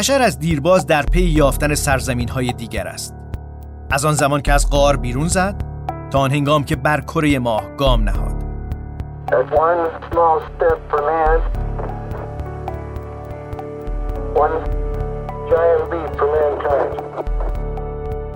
[0.00, 3.14] بشر از دیرباز در پی یافتن سرزمین های دیگر است.
[3.90, 5.62] از آن زمان که از غار بیرون زد
[6.10, 8.44] تا آن هنگام که بر کره ماه گام نهاد.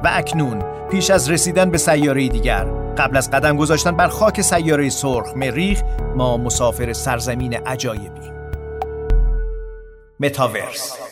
[0.05, 2.65] و اکنون پیش از رسیدن به سیاره دیگر
[2.99, 5.83] قبل از قدم گذاشتن بر خاک سیاره سرخ مریخ
[6.17, 8.31] ما مسافر سرزمین عجایبی.
[10.21, 11.04] متاورس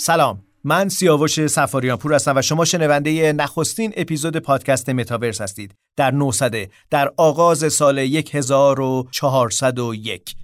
[0.00, 0.42] سلام.
[0.64, 5.74] من سیاوش سفاریان پور هستم و شما شنونده نخستین اپیزود پادکست متاورس هستید.
[5.96, 10.36] در 900 در آغاز سال 1401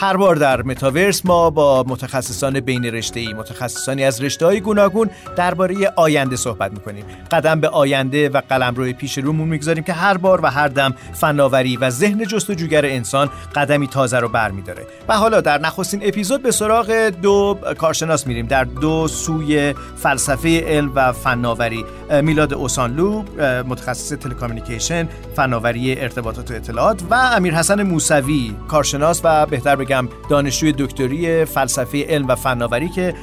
[0.00, 5.10] هر بار در متاورس ما با متخصصان بین رشته ای متخصصانی از رشته های گوناگون
[5.36, 7.04] درباره آینده صحبت می‌کنیم.
[7.30, 11.76] قدم به آینده و قلمرو پیش رومون می‌گذاریم که هر بار و هر دم فناوری
[11.76, 16.92] و ذهن جستجوگر انسان قدمی تازه رو برمیداره و حالا در نخستین اپیزود به سراغ
[17.22, 18.46] دو کارشناس میریم.
[18.46, 21.84] در دو سوی فلسفه علم و فناوری
[22.22, 23.22] میلاد اوسانلو
[23.68, 30.74] متخصص تلکامیونیکیشن فناوری ارتباطات و اطلاعات و امیر حسن موسوی کارشناس و بهتر بگم دانشجوی
[30.78, 33.14] دکتری فلسفه علم و فناوری که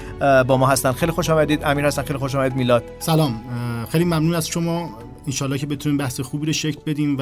[0.48, 0.92] با ما هستن.
[0.92, 1.64] خیلی خوش آمدید.
[1.64, 2.04] امیر هستن.
[2.04, 2.58] خیلی خوش آمدید.
[2.58, 2.84] میلاد.
[3.00, 3.40] سلام.
[3.92, 4.90] خیلی ممنون از شما.
[5.28, 7.22] انشالله که بتونیم بحث خوبی رو شکل بدیم و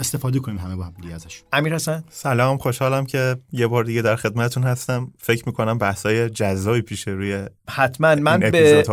[0.00, 1.42] استفاده کنیم همه با هم ازش.
[1.52, 5.12] امیر حسن؟ سلام خوشحالم که یه بار دیگه در خدمتتون هستم.
[5.18, 8.14] فکر می‌کنم بحثای جزایی پیش روی حتما.
[8.14, 8.84] من به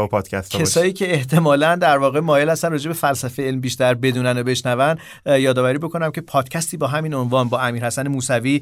[0.50, 4.96] کسایی که احتمالا در واقع مایل هستن راجع به فلسفه علم بیشتر بدونن و بشنون
[5.26, 8.62] یادآوری بکنم که پادکستی با همین عنوان با امیر حسن موسوی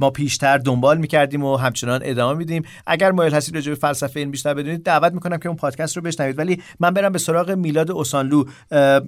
[0.00, 2.62] ما پیشتر دنبال می‌کردیم و همچنان ادامه میدیم.
[2.86, 6.02] اگر مایل هستید راجع به فلسفه علم بیشتر بدونید دعوت می‌کنم که اون پادکست رو
[6.02, 6.38] بشنوید.
[6.38, 8.44] ولی من برم به سراغ میلاد اوسانلو.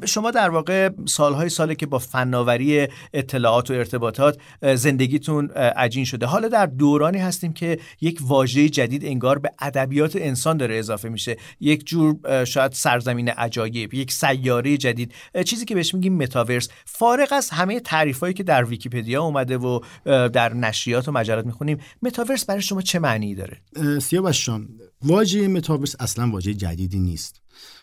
[0.04, 4.38] شما در واقع سالهای ساله که با فناوری اطلاعات و ارتباطات
[4.74, 6.26] زندگیتون عجین شده.
[6.26, 11.36] حالا در دورانی هستیم که یک واژه جدید انگار به ادبیات انسان داره اضافه میشه.
[11.60, 15.12] یک جور شاید سرزمین عجایب یک سیاره جدید.
[15.44, 16.68] چیزی که بهش میگیم متاورس.
[16.84, 19.80] فارغ از همه تعریفایی که در ویکیپدیا اومده و
[20.28, 23.60] در نشریات و مجلات می‌خونیم متاورس برای شما چه معنی داره؟
[24.00, 24.68] سیاوش جان
[25.02, 27.42] واژه متاورس اصلا واژه جدیدی نیست.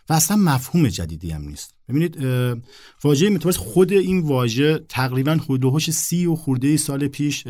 [0.10, 1.76] و اصلا مفهوم جدیدی هم نیست.
[1.90, 2.18] ببینید
[3.04, 7.44] واژه متاورس خود این واژه تقریبا حدودهاش سی و خورده سال پیش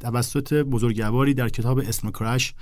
[0.00, 2.54] توسط بزرگواری در کتاب اسم کرش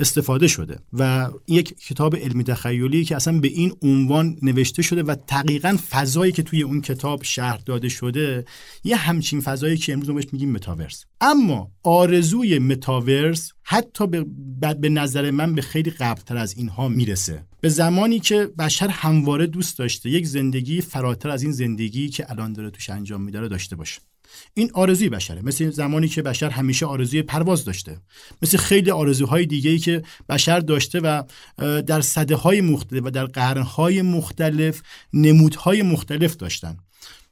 [0.00, 5.16] استفاده شده و یک کتاب علمی تخیلی که اصلا به این عنوان نوشته شده و
[5.28, 8.44] دقیقا فضایی که توی اون کتاب شهر داده شده
[8.84, 11.04] یه همچین فضایی که امروز بهش میگیم متاورس.
[11.20, 14.26] اما آرزوی متاورس حتی به,
[14.80, 17.44] به نظر من به خیلی قبلتر از اینها می‌رسه.
[17.60, 22.52] به زمانی که بشر همواره دوست داشته یک زندگی فراتر از این زندگی که الان
[22.52, 24.00] داره توش انجام میداره داشته باشه.
[24.54, 25.42] این آرزوی بشره.
[25.42, 27.96] مثل زمانی که بشر همیشه آرزوی پرواز داشته.
[28.42, 31.22] مثل خیلی آرزوهای دیگه ای که بشر داشته و
[31.80, 34.82] در صده های مختلف و در قرنهای مختلف
[35.12, 36.76] نمودهای مختلف داشتن.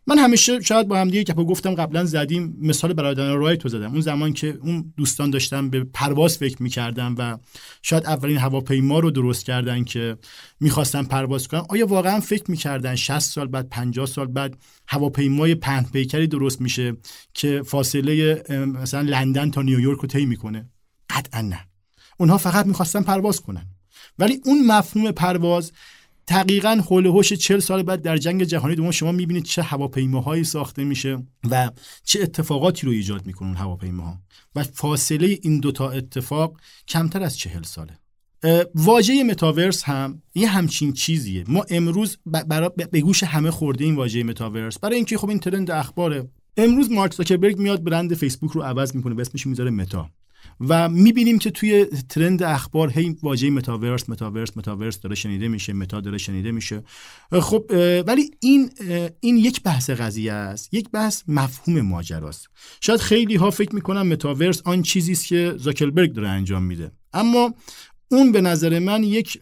[0.08, 3.92] من همیشه شاید با هم دیگه گپو گفتم قبلا زدیم مثال برادران رایت تو زدم.
[3.92, 7.38] اون زمان که اون دوستان داشتن به پرواز فکر می‌کردن و
[7.82, 10.16] شاید اولین هواپیما رو درست کردن که
[10.60, 11.62] می‌خواستن پرواز کنن.
[11.68, 14.58] آیا واقعا فکر می‌کردن 60 سال بعد 50 سال بعد
[14.88, 16.96] هواپیمای پهن پیکری درست میشه
[17.34, 20.70] که فاصله مثلا لندن تا نیویورک رو طی می‌کنه؟
[21.10, 21.60] قطعا نه.
[22.18, 23.66] اونها فقط می‌خواستن پرواز کنن.
[24.18, 25.72] ولی اون مفهوم پرواز
[26.28, 30.84] دقیقا حول هوش 40 سال بعد در جنگ جهانی دوم شما می‌بینید چه هواپیماهایی ساخته
[30.84, 31.18] میشه
[31.50, 31.70] و
[32.04, 34.18] چه اتفاقاتی رو ایجاد می‌کنن هواپیماها.
[34.54, 37.98] و فاصله این دوتا اتفاق کمتر از چهل ساله.
[38.74, 41.44] واژه متاورس هم یه همچین چیزیه.
[41.48, 44.78] ما امروز برای به گوش همه خورده این واژه متاورس.
[44.78, 46.28] برای اینکه خب این ترند اخباره.
[46.56, 50.10] امروز مارک زاکربرگ میاد برند فیسبوک رو عوض می‌کنه به اسمش می‌ذاره متا.
[50.60, 56.00] و می‌بینیم که توی ترند اخبار هی واژه متاورس متاورس متاورس داره شنیده میشه متا
[56.00, 56.82] داره شنیده میشه.
[57.32, 57.64] خب
[58.06, 58.70] ولی این
[59.20, 62.46] این یک بحث قضیه است یک بحث مفهوم ماجراست.
[62.80, 66.92] شاید خیلی ها فکر می‌کنن متاورس آن چیزی است که زاکربرگ داره انجام میده.
[67.12, 67.54] اما
[68.10, 69.38] اون به نظر من یک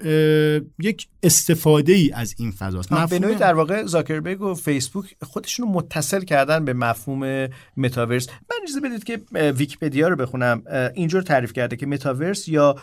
[0.78, 3.08] یک استفاده ای از این فضاست.
[3.10, 8.28] به نوعی در واقع زاکربرگ و فیسبوک خودشون رو متصل کردن به مفهوم متاورس.
[8.28, 9.20] من اجازه بدید که
[9.52, 10.62] ویکیپدیا رو بخونم.
[10.94, 12.76] اینجور تعریف کرده که متاورس یا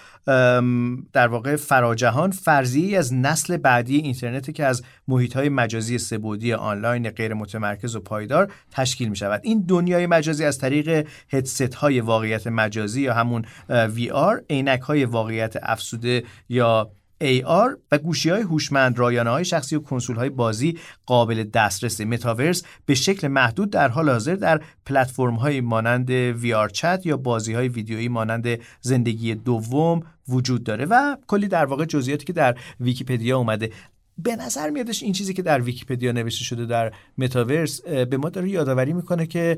[1.13, 7.09] در واقع فراجهان فرضی از نسل بعدی اینترنت که از محیط های مجازی سه‌بعدی آنلاین
[7.09, 12.47] غیر متمرکز و پایدار تشکیل می شود این دنیای مجازی از طریق هدست های واقعیت
[12.47, 19.29] مجازی یا همون VR عینک های واقعیت افزوده یا AR و گوشی های هوشمند رایانه
[19.29, 24.35] های شخصی و کنسول های بازی قابل دسترس متاورس به شکل محدود در حال حاضر
[24.35, 26.09] در پلتفرم های مانند
[26.41, 28.47] VRChat یا بازی های ویدیویی مانند
[28.81, 33.71] زندگی دوم وجود داره و کلی در واقع جزئیاتی که در ویکیپدیا اومده.
[34.17, 38.49] به نظر میادش این چیزی که در ویکیپدیا نوشته شده در متاورس به ما داره
[38.49, 39.57] یادآوری می‌کنه که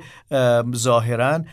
[0.76, 1.44] ظاهرا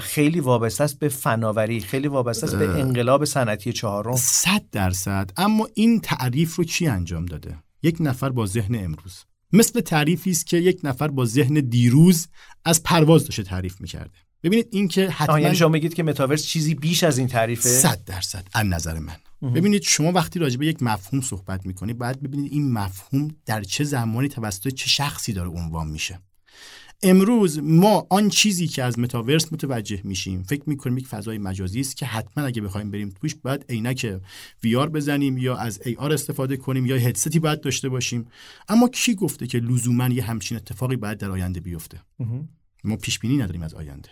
[0.00, 4.16] خیلی وابسته است به فناوری خیلی وابسته است به انقلاب صنعتی چهارم.
[4.16, 5.30] صد درصد.
[5.36, 9.24] اما این تعریف رو کی انجام داده؟ یک نفر با ذهن امروز.
[9.52, 12.28] مثل تعریفی است که یک نفر با ذهن دیروز
[12.64, 14.10] از پرواز داشته تعریف می‌کرده.
[14.42, 18.04] ببینید این که حتما یعنی شما میگید که متاورس چیزی بیش از این تعریفه؟ صد
[18.06, 19.16] درصد از نظر من.
[19.42, 23.84] ببینید شما وقتی راجع به یک مفهوم صحبت می‌کنید باید ببینید این مفهوم در چه
[23.84, 26.20] زمانی توسط چه شخصی داره عنوان میشه.
[27.02, 31.96] امروز ما آن چیزی که از متاورس متوجه میشیم فکر می‌کنیم یک فضای مجازی است
[31.96, 34.20] که حتما اگه بخوایم بریم توش باید عینک
[34.64, 38.26] وی آر بزنیم یا از ای آر استفاده کنیم یا هدستی باید داشته باشیم.
[38.68, 42.00] اما کی گفته که لزوما یه همچین اتفاقی باید در آینده بیفته؟
[42.84, 44.08] ما پیش بینی نداریم از آینده.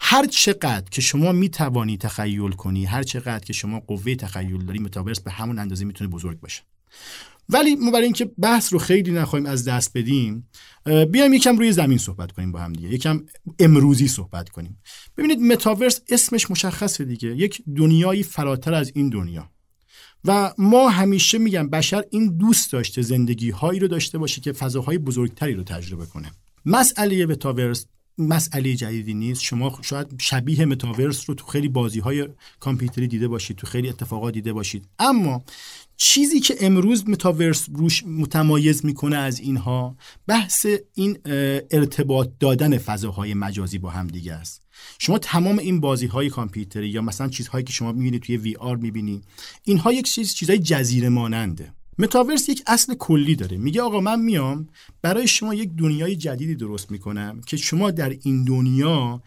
[0.00, 4.78] هر چقدر که شما می توانی تخیل کنی هر چقدر که شما قوه تخیل داری
[4.78, 6.62] متاورس به همون اندازه می‌تونه بزرگ باشه.
[7.48, 10.48] ولی ما برای اینکه بحث رو خیلی نخواهیم از دست بدیم
[10.84, 12.88] بیایم یکم روی زمین صحبت کنیم با هم دیگه.
[12.88, 13.22] یکم
[13.58, 14.78] امروزی صحبت کنیم.
[15.16, 17.28] ببینید متاورس اسمش مشخصه دیگه.
[17.36, 19.50] یک دنیایی فراتر از این دنیا.
[20.24, 24.98] و ما همیشه میگم بشر این دوست داشته زندگی هایی رو داشته باشه که فضاهای
[24.98, 26.30] بزرگتری رو تجربه کنه.
[26.64, 27.86] مسئله متاورس
[28.18, 29.42] مسئله جدیدی نیست.
[29.42, 32.28] شما شاید شبیه متاورس رو تو خیلی بازی های
[32.60, 34.84] کامپیوتری دیده باشید تو خیلی اتفاقات دیده باشید.
[34.98, 35.44] اما
[35.96, 39.96] چیزی که امروز متاورس روش متمایز می‌کنه از اینها
[40.26, 41.18] بحث این
[41.70, 44.62] ارتباط دادن فضاهای مجازی با هم دیگه است.
[44.98, 48.76] شما تمام این بازی های کامپیوتری یا مثلا چیزهایی که شما می‌بینید توی وی آر
[48.76, 49.24] می‌بینید
[49.64, 53.56] اینها یک چیز چیزهای جزیره ماننده متاورس یک اصل کلی داره.
[53.56, 54.68] میگه آقا من میام
[55.02, 59.22] برای شما یک دنیای جدیدی درست می‌کنم که شما در این دنیا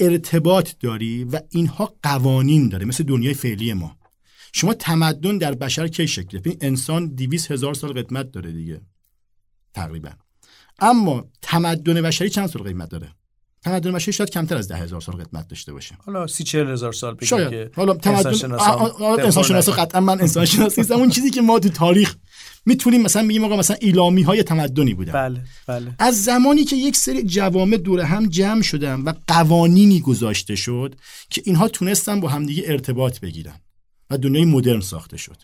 [0.00, 3.96] ارتباط داری و اینها قوانین داره مثل دنیای فعلی ما.
[4.52, 8.80] شما تمدن در بشر کی شکل؟ این انسان دیویس هزار سال قدمت داره دیگه
[9.74, 10.10] تقریبا.
[10.78, 13.14] اما تمدن بشری چند سال قیمت داره؟
[13.62, 16.92] تمدن بشری شاید کمتر از ده هزار سال قدمت داشته باشه حالا سی چهل هزار
[16.92, 17.50] سال بگیم شاید.
[17.50, 18.26] که حالا تمدن
[19.24, 20.94] انسان شناس قطعا من انسان شناسی نیستم.
[20.94, 22.16] اون چیزی که ما تو تاریخ
[22.66, 25.12] می‌تونیم مثلا بگیم آقا مثلا ایلامی های تمدنی بودن.
[25.12, 25.94] بله بله.
[25.98, 30.94] از زمانی که یک سری جوامع دور هم جمع شدن و قوانینی گذاشته شد
[31.30, 33.60] که اینها تونستن با همدیگه ارتباط بگیرن
[34.10, 35.36] و دنیای مدرن ساخته شد.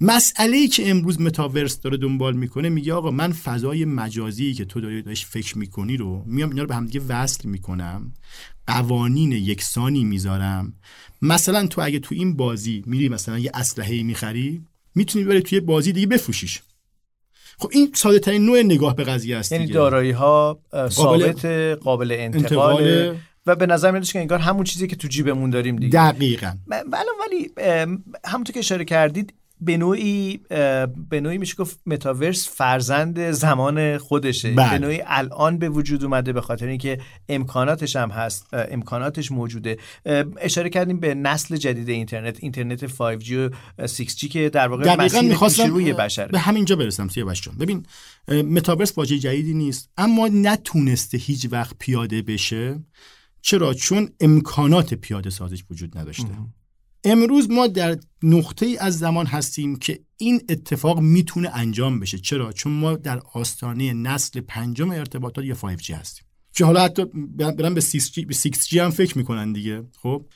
[0.00, 4.80] مسئله ای که امروز متاورس داره دنبال می‌کنه میگه آقا من فضای مجازی که تو
[4.80, 8.12] داری داشت فکر می‌کنی رو میام اینا رو به همدیگه وصل می‌کنم
[8.66, 10.72] قوانین یکسانی می‌ذارم.
[11.22, 14.62] مثلا تو اگه تو این بازی میری مثلا یه اسلحه می‌خری
[14.94, 16.62] می‌تونی بری توی بازی دیگه بفروشیش.
[17.58, 21.44] خب این ساده ترین نوع نگاه به قضیه است یعنی دارایی ها ثابت
[21.74, 25.92] قابل انتقال و به نظر میاد که انگار همون چیزی که تو جیبمون داریم دیگه.
[25.92, 26.52] دقیقاً.
[26.66, 27.50] ولی ولی
[28.24, 29.34] همونطور که اشاره کردید
[29.64, 30.40] به نوعی
[31.10, 34.50] به نوعی میشه گفت متاورس فرزند زمان خودشه.
[34.50, 34.70] بله.
[34.70, 39.76] به نوعی الان به وجود اومده به خاطر اینکه امکاناتش هم هست امکاناتش موجوده.
[40.40, 43.32] اشاره کردیم به نسل جدید اینترنت اینترنت 5G
[43.78, 47.54] و 6G که در واقع مسیر روی بشره به همینجا برسم سیاوش جان.
[47.56, 47.86] ببین
[48.28, 52.80] متاورس واژه جدیدی نیست اما نتونسته هیچ وقت پیاده بشه.
[53.42, 56.28] چرا؟ چون امکانات پیاده سازش وجود نداشته.
[57.04, 62.18] امروز ما در نقطه ای از زمان هستیم که این اتفاق می‌تونه انجام بشه.
[62.18, 66.24] چرا؟ چون ما در آستانه نسل پنجم ارتباطات یا 5G هستیم.
[66.52, 67.04] که حالا حتی
[67.36, 69.84] برن به 6G, به 6G هم فکر می‌کنن دیگه.
[70.02, 70.26] خب؟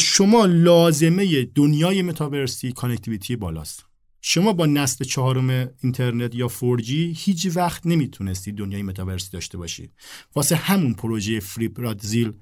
[0.00, 3.84] شما لازمه دنیای متاورسی connectivity بالاست.
[4.20, 9.90] شما با نسل چهارم اینترنت یا 4G هیچ وقت نمی‌تونستی دنیای متاورسی داشته باشی.
[10.34, 12.32] واسه همون پروژه فیلیپ رزدیل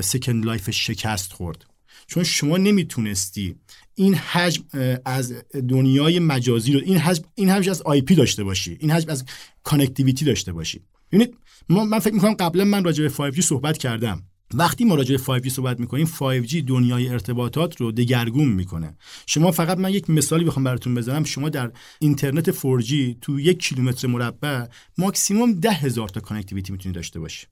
[0.00, 1.66] Second Life شکست خورد.
[2.06, 3.54] چون شما نمی‌تونستی
[3.94, 4.62] این حجم
[5.04, 5.34] از
[5.68, 9.24] دنیای مجازی رو این حجم این حجم از IP داشته باشی این حجم از
[9.62, 10.80] connectivity داشته باشی.
[11.12, 11.34] ببینید
[11.68, 14.22] من فکر می‌کنم قبلا من راجع به 5G صحبت کردم.
[14.54, 18.96] وقتی ما راجع به 5G صحبت می‌کنیم 5G دنیای ارتباطات رو دگرگون می‌کنه.
[19.26, 21.24] شما فقط من یک مثالی بخوام براتون بزنم.
[21.24, 24.66] شما در اینترنت 4G تو یک کیلومتر مربع
[24.98, 27.46] ماکسیموم ده هزار تا connectivity می‌تونی داشته باشی.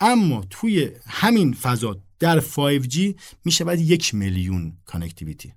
[0.00, 2.98] اما توی همین فضا در 5G
[3.44, 5.52] میشه باید یک میلیون connectivity.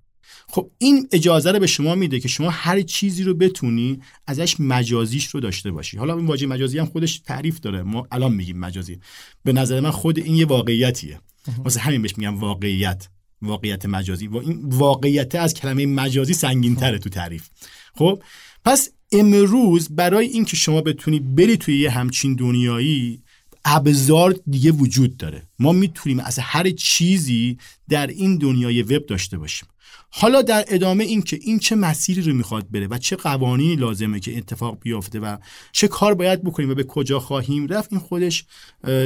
[0.48, 5.28] خب این اجازه رو به شما میده که شما هر چیزی رو بتونی ازش مجازیش
[5.28, 5.98] رو داشته باشی.
[5.98, 7.84] حالا این واژه مجازی هم خودش تعریف داره.
[7.84, 9.00] ما الان میگیم مجازی.
[9.44, 11.20] به نظر من خود این یه واقعیتیه.
[11.58, 13.08] واسه همین بهش میگم واقعیت.
[13.42, 14.28] واقعیت مجازی.
[14.28, 17.50] و این واقعیت از کلمه مجازی سنگین تره تو تعریف.
[17.96, 18.24] خب
[18.66, 23.24] پس امروز برای اینکه شما بتونی بری توی یه همچین دنیایی
[23.66, 25.44] ابزار دیگه وجود داره.
[25.60, 27.58] ما می‌تونیم از هر چیزی
[27.90, 29.70] در این دنیای وب داشته باشیم.
[30.14, 34.20] حالا در ادامه این که این چه مسیری رو می‌خواد بره و چه قوانینی لازمه
[34.20, 35.38] که اتفاق بیافته و
[35.72, 38.46] چه کار باید بکنیم و به کجا خواهیم رفت این خودش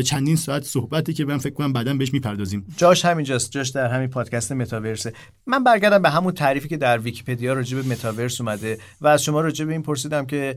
[0.05, 2.65] چندین ساعت صحبتی که من فکر کنم بعدا بهش می‌پردازیم.
[2.77, 5.13] جاش همینجاست جاش در همین پادکست متاورسه.
[5.47, 9.41] من برگردم به همون تعریفی که در ویکیپدیا راجع به متاورس اومده و از شما
[9.41, 10.55] راجع به این پرسیدم که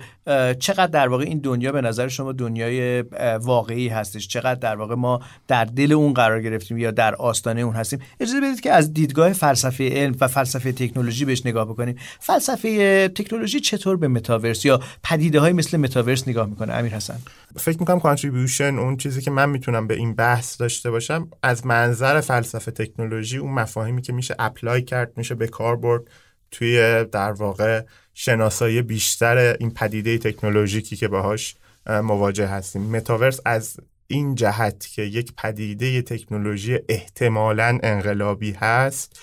[0.58, 3.02] چقدر در واقع این دنیا به نظر شما دنیای
[3.40, 7.74] واقعی هستش؟ چقدر در واقع ما در دل اون قرار گرفتیم یا در آستانه اون
[7.74, 13.08] هستیم؟ اجازه بدید که از دیدگاه فلسفه علم و فلسفه تکنولوژی بهش نگاه بکنیم فلسفه
[13.08, 17.18] تکنولوژی چطور به متاورس یا پدیده های مثل متاورس نگاه می‌کنه؟ امیر حسن.
[17.56, 22.20] فکر می‌کنم contribution اون چیزی که من می‌تونم به این بحث داشته باشم از منظر
[22.20, 26.02] فلسفه تکنولوژی اون مفاهیمی که میشه apply کرد میشه به کار برد
[26.50, 27.82] توی در واقع
[28.14, 32.82] شناسایی بیشتر این پدیده تکنولوژیکی که باهاش مواجه هستیم.
[32.82, 33.76] متاورس از
[34.06, 39.20] این جهت که یک پدیده تکنولوژی احتمالا انقلابی هست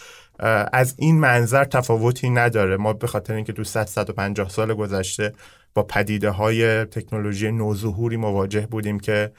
[0.74, 2.78] از این منظر تفاوتی نداره.
[2.78, 5.34] ما به خاطر اینکه تو 100 150 سال گذشته
[5.74, 9.32] با پدیده های تکنولوژی نوظهوری مواجه بودیم که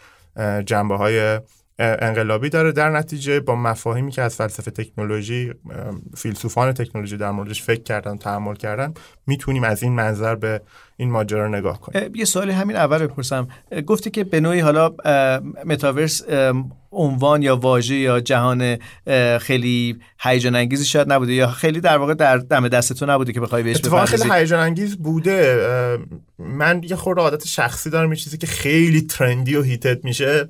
[0.66, 1.40] جنبه های
[1.78, 2.72] انقلابی داره.
[2.72, 5.54] در نتیجه با مفاهیمی که از فلسفه تکنولوژی
[6.16, 8.94] فیلسوفان تکنولوژی در موردش فکر کردن تحمل کردن
[9.26, 10.60] می‌تونیم از این منظر به
[10.96, 12.14] این ماجرا نگاه کنیم.
[12.14, 13.48] یه سوالی همین اول بپرسم.
[13.86, 14.94] گفتی که به نوعی حالا
[15.64, 16.22] متاورس
[16.92, 18.78] عنوان یا واژه یا جهان
[19.38, 23.40] خیلی هیجان انگیزی شاید نبوده یا خیلی در واقع در دم دست تو نبوده که
[23.40, 25.66] بخوای بهش اتفاقا خیلی هیجان انگیز بوده.
[26.38, 30.48] من یه خورده عادت شخصی دارم یه چیزی که خیلی ترندی و هیتت میشه.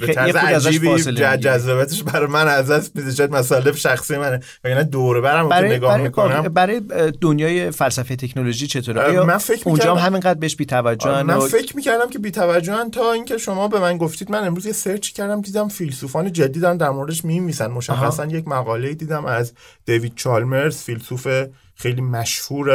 [0.00, 0.98] به طرز عجیبی
[1.36, 3.14] جذابیتش برای من از میده.
[3.14, 4.40] شاید مسئله شخصی منه.
[4.64, 6.42] وگرنه دوره برم برای نگاه برای می‌کنم.
[6.42, 6.80] برای
[7.20, 11.40] دنیای فلسفه تکنولوژی چطوره؟ من فکر اونجا هم همینقدر بهش بی‌توجهن من و...
[11.40, 14.30] فکر می‌کردم که بی‌توجهن تا اینکه شما به من گفتید.
[14.30, 18.94] من امروز یه سرچ کردم دیدم فیلسوفان جدی دارن در موردش میمیسن مشخصا یک مقاله
[18.94, 19.52] دیدم از
[19.86, 21.28] دیوید چالمرز فیلسوف
[21.78, 22.66] خیلی مشهور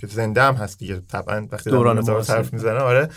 [0.00, 1.02] که زنده هم هست دیگه.
[1.12, 3.08] طبعا وقتی دوران طرف می‌زنه آره.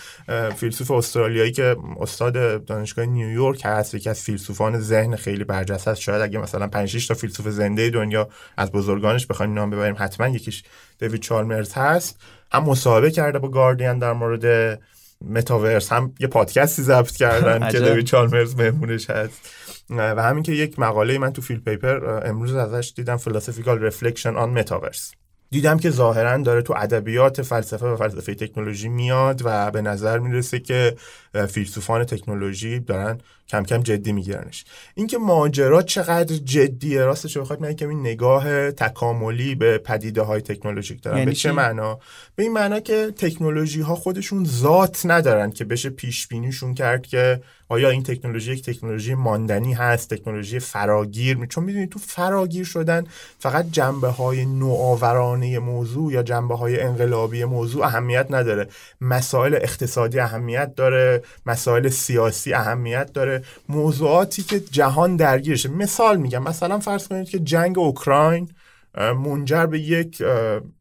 [0.56, 6.02] فیلسوف استرالیایی که استاد دانشگاه نیویورک هست یکی از فیلسوفان ذهن خیلی برجسته است.
[6.02, 10.64] شاید اگه مثلا 5 تا فیلسوف زنده دنیا از بزرگانش بخوایم نام ببریم حتما یکیش
[11.00, 12.20] دیوید چالمرز هست.
[12.52, 14.80] هم مصاحبه کرده با گاردین در مورد
[15.22, 19.50] متاورس هم یه پادکستی ضبط کردن که دیوید چالمرز مهمونش هست.
[19.90, 25.14] و همین که یک مقاله من تو PhilPapers امروز ازش دیدم philosophical reflection on metaverse
[25.50, 30.60] دیدم که ظاهرا داره تو ادبیات فلسفه و فلسفه تکنولوژی میاد و به نظر می‌رسه
[30.60, 30.96] که
[31.50, 33.18] فیلسوفان تکنولوژی دارن
[33.50, 34.66] کم کم جدی میگیرنش.
[34.96, 41.18] اینکه ماجرا چقدر جدیه راستش بخواد من کمی نگاه تکاملی به پدیده های تکنولوژیک دارن
[41.18, 42.00] یعنی به چه معنا؟
[42.36, 47.42] به این معنا که تکنولوژی ها خودشون ذات ندارن که بشه پیش بینیشون کرد که
[47.70, 53.04] آیا این تکنولوژی یک تکنولوژی ماندنی هست تکنولوژی فراگیر چون می‌دونید تو فراگیر شدن
[53.40, 58.68] فقط جنبه های نوآورانه موضوع یا جنبه های انقلابی موضوع اهمیت نداره.
[59.02, 63.37] مسائل اقتصادی اهمیت داره مسائل سیاسی اهمیت داره
[63.70, 65.70] موضوعاتی که جهان درگیرشه.
[65.70, 68.50] مثال میگم مثلا فرض کنید که جنگ اوکراین
[68.98, 70.24] منجر به یک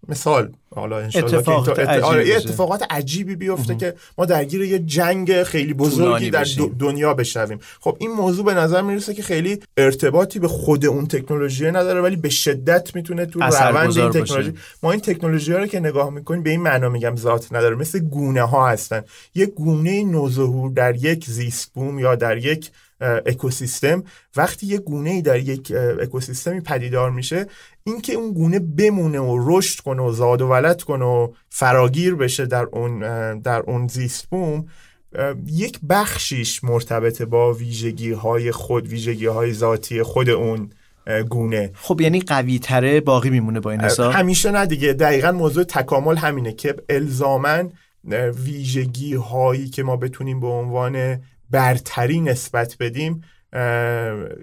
[0.09, 0.53] مثال.
[0.75, 6.47] حالا اتفاق آره اتفاقات عجیبی بیفته که ما درگیر یه جنگ خیلی بزرگی در
[6.79, 7.59] دنیا بشویم.
[7.81, 12.17] خب این موضوع به نظر می‌رسه که خیلی ارتباطی به خود اون تکنولوژی نداره ولی
[12.17, 16.43] به شدت می‌تونه تو روند این تکنولوژی ما این تکنولوژی ها رو که نگاه می‌کنیم
[16.43, 19.03] به این معنا میگم ذات نداره مثل گونه ها هستن.
[19.35, 24.05] یه گونه نوظهور در یک زیست بوم یا در یک اکوسیستم.
[24.37, 27.47] وقتی یه گونه ای در یک اکوسیستمی پدیدار میشه
[27.85, 32.47] اینکه اون گونه بمونه و رشد کنه و زاد و ولد کنه و فراگیر بشه
[32.47, 33.01] در اون
[33.39, 34.67] در اون زیست بوم
[35.47, 40.71] یک بخشیش مرتبط با ویژگی های خود ویژگی های ذاتی خود اون
[41.29, 41.71] گونه.
[41.75, 44.93] خب یعنی قوی تره باقی میمونه با این حساب؟ همیشه نه دیگه.
[44.93, 47.71] دقیقا موضوع تکامل همینه که الزاما
[48.45, 53.25] ویژگی هایی که ما بتونیم به عنوان برتری نسبت بدیم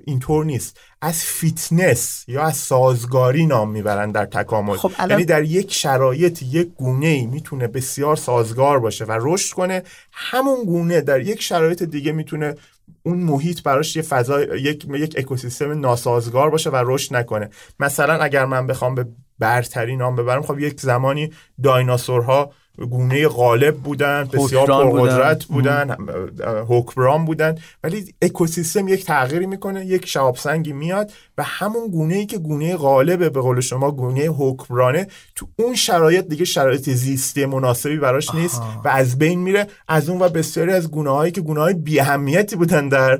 [0.05, 0.79] اینطور نیست.
[1.01, 4.75] از فیتنس یا از سازگاری نام می‌برن در تکامل.
[4.75, 9.83] خب یعنی در یک شرایط یک گونه ای می‌تونه بسیار سازگار باشه و رشد کنه.
[10.11, 12.55] همون گونه در یک شرایط دیگه می‌تونه
[13.03, 17.49] اون محیط براش یه فضا یک یک اکوسیستم ناسازگار باشه و رشد نکنه.
[17.79, 19.05] مثلا اگر من بخوام به
[19.39, 21.31] برتری نام ببرم خب یک زمانی
[21.63, 27.55] دایناسورها گونه غالب بودن بسیار پرقدرت بودن, بودن حکمران بودن.
[27.83, 32.75] ولی اکوسیستم یک تغییری می‌کنه یک شهاب سنگی میاد و همون گونه ای که گونه
[32.75, 38.61] غالبه به قول شما گونه حکمرانه تو اون شرایط دیگه شرایط زیستی مناسبی براش نیست
[38.85, 39.67] و از بین میره.
[39.87, 43.19] از اون و بسیاری از گونه هایی که گونه های بی اهمیتی بودن در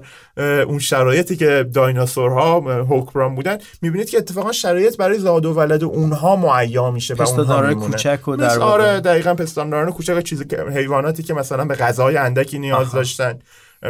[0.67, 6.35] اون شرایطی که دایناسورها حکمران بودن می‌بینید که اتفاقا شرایط برای زاد و ولد اونها
[6.35, 11.33] معیا میشه و اونها کوچک و در آره دقیقاً پستانداران کوچک چیزی که حیواناتی که
[11.33, 13.39] مثلا به غذای اندکی نیاز داشتن.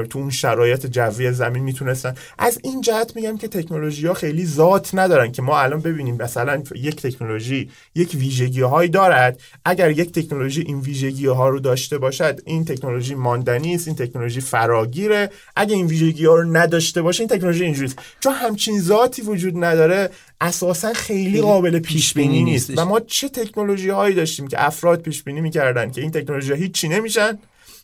[0.09, 2.15] تو اون شرایط جوی زمین می‌تونستن.
[2.39, 6.63] از این جهت میگم که تکنولوژی ها خیلی ذات ندارن که ما الان ببینیم مثلا
[6.75, 9.39] یک تکنولوژی یک ویژگی هایی دارد.
[9.65, 14.41] اگر یک تکنولوژی این ویژگی ها رو داشته باشد این تکنولوژی ماندنی است این تکنولوژی
[14.41, 15.29] فراگیره.
[15.55, 20.09] اگر این ویژگی ها رو نداشته باشه این تکنولوژی اینجوری چون همچین ذاتی وجود نداره
[20.41, 22.77] اساسا خیلی قابل پیش بینی نیست.
[22.77, 26.87] و ما چه تکنولوژی هایی داشتیم که افراد پیش بینی می‌کردن که این تکنولوژی هیچی
[26.87, 27.39] نمیشن؟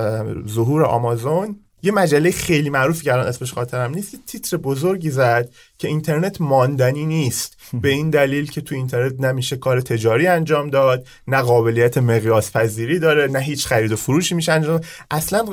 [0.47, 5.49] ظهور آمازون یه مجله خیلی معروفی که الان اسمش خاطرم نیست یه تیتر بزرگی زد
[5.77, 7.52] که اینترنت ماندنی نیست.
[7.73, 12.99] به این دلیل که تو اینترنت نمیشه کار تجاری انجام داد نه قابلیت مقیاس پذیری
[12.99, 15.43] داره نه هیچ خرید و فروشی میشه انجام اصلا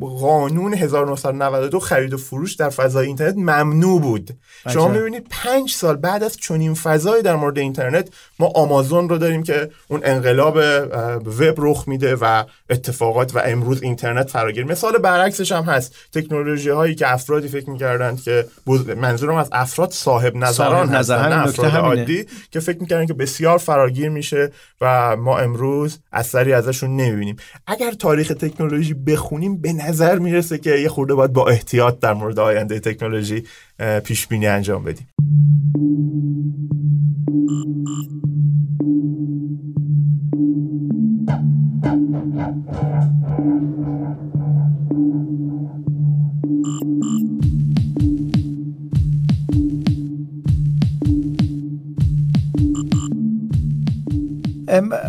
[0.00, 4.30] قانون 1992 خرید و فروش در فضای اینترنت ممنوع بود.
[4.68, 9.42] شما می‌بینید پنج سال بعد از چنین فضایی در مورد اینترنت ما آمازون رو داریم
[9.42, 10.56] که اون انقلاب
[11.40, 14.64] وب رخ میده و اتفاقات و امروز اینترنت فراگیر.
[14.64, 15.94] مثال برعکسش هم هست.
[16.12, 18.46] تکنولوژی هایی که افرادی فکر می‌کردند که
[18.96, 24.08] منظورم از افراد صاحب نظران هستن نه افراد عادی که فکر می‌کردن که بسیار فراگیر
[24.08, 27.36] میشه و ما امروز اثری ازشون نمی‌بینیم.
[27.66, 32.38] اگر تاریخ تکنولوژی بخونیم به نظر می‌رسه که یه خورده باید با احتیاط در مورد
[32.38, 33.44] آینده تکنولوژی
[34.04, 35.06] پیش بینی انجام بدیم.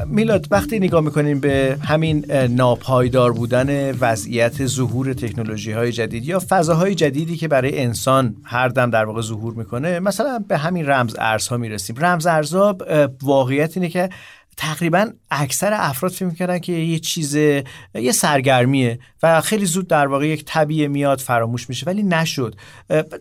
[0.08, 6.96] میلاد وقتی نگاه می‌کنیم به همین ناپایدار بودن وضعیت ظهور تکنولوژی های جدید یا فضاهای
[6.96, 11.58] جدیدی که برای انسان هر دم در واقع ظهور می‌کنه مثلا به همین رمز ارزها
[11.58, 11.96] می‌رسیم.
[12.00, 12.78] رمز ارزها
[13.24, 14.10] واقعیت اینه که
[14.58, 20.28] تقریبا اکثر افراد فکر می‌کردن که یه چیز یه سرگرمیه و خیلی زود در واقع
[20.28, 22.56] یک طبیعه میاد فراموش میشه ولی نشد.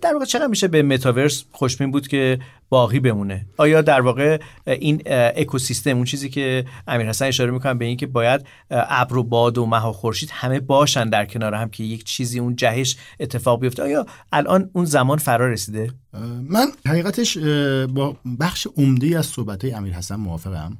[0.02, 5.02] در واقع چقدر میشه به متاورس خوشبین بود که باقی بمونه؟ آیا در واقع این
[5.06, 9.58] اکوسیستم اون چیزی که امیر حسن اشاره می‌کنم به این که باید ابر و باد
[9.58, 13.60] و مه و خورشید همه باشن در کنار هم که یک چیزی اون جهش اتفاق
[13.60, 15.90] بیفته آیا الان اون زمان فرا رسیده؟
[16.48, 17.38] من حقیقتش
[17.88, 20.78] با بخش عمده از صحبت امیر حسن موافقم.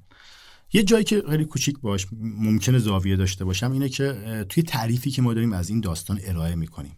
[0.73, 5.23] یه جایی که خیلی کوچیک باش ممکنه زاویه داشته باشم اینه که توی تعریفی که
[5.23, 6.97] ما داریم از این داستان ارائه می‌کنیم.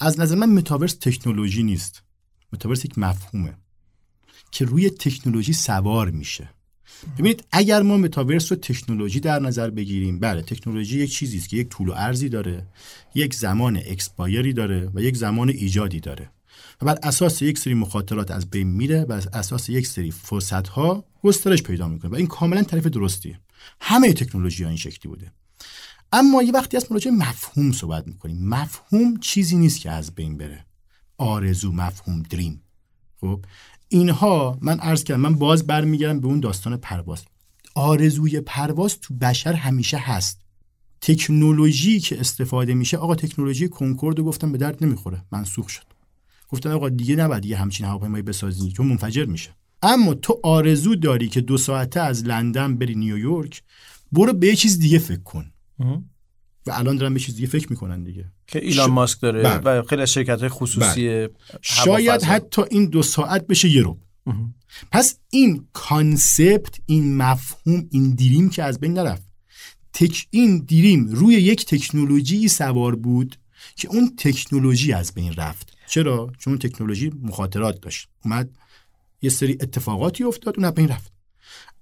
[0.00, 2.02] از نظر من متاورس تکنولوژی نیست.
[2.52, 3.54] متاورس یک مفهومه
[4.50, 6.50] که روی تکنولوژی سوار میشه.
[7.18, 11.56] ببینید اگر ما متاورس رو تکنولوژی در نظر بگیریم بله تکنولوژی یک چیزی است که
[11.56, 12.66] یک طول و ارزی داره
[13.14, 16.30] یک زمان اکسپایری داره و یک زمان ایجادی داره.
[16.84, 21.62] بر اساس یک سری مخاطرات از بین میره و اساس یک سری فرصت ها گسترش
[21.62, 23.40] پیدا می‌کنه و این کاملا تعریف درستیه
[23.80, 25.32] همه تکنولوژی ها این شکلی بوده.
[26.12, 30.66] اما یه وقتی از راجع مفهوم صحبت می‌کنیم مفهوم چیزی نیست که از بین بره.
[31.18, 32.62] آرزو مفهوم دریم.
[33.20, 33.44] خب
[33.88, 37.22] اینها من عرض کردم من باز برمیگردم به اون داستان پرواز.
[37.74, 40.40] آرزوی پرواز تو بشر همیشه هست.
[41.00, 45.22] تکنولوژی که استفاده میشه آقا تکنولوژی کنکورد گفتم به درد نمی‌خوره.
[45.32, 45.84] منسوخ شد.
[46.52, 49.50] گفتن آقا دیگه نباید یه همچین هواپیمایی بسازی چون منفجر میشه.
[49.82, 53.62] اما تو آرزو داری که دو ساعته از لندن بری نیویورک
[54.12, 55.52] برو به یه چیز دیگه فکر کن.
[56.66, 58.24] و الان دارن به چیز دیگه فکر می‌کنن دیگه.
[58.46, 59.58] که ایلان ماسک داره بله.
[59.58, 61.30] و خیلی شرکت های خصوصی بله.
[61.62, 63.98] شاید حتی این دو ساعت بشه یه رو
[64.92, 69.22] پس این concept این مفهوم این دیریم که از بین نرفت.
[69.92, 73.36] تک این دیریم روی یک تکنولوژی سوار بود
[73.76, 75.76] که اون تکنولوژی از بین رفت.
[75.86, 78.08] چرا؟ چون تکنولوژی مخاطرات داشت.
[78.24, 78.50] اومد
[79.22, 81.12] یه سری اتفاقاتی افتاد اون بین رفت.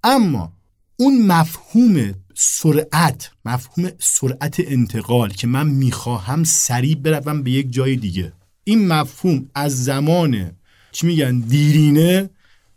[0.04, 0.52] اما
[0.96, 8.32] اون مفهوم سرعت مفهوم سرعت انتقال که من می‌خواهم سریع بروم به یک جای دیگه.
[8.64, 10.52] این مفهوم از زمان
[10.92, 12.30] چی میگن؟ دیرینه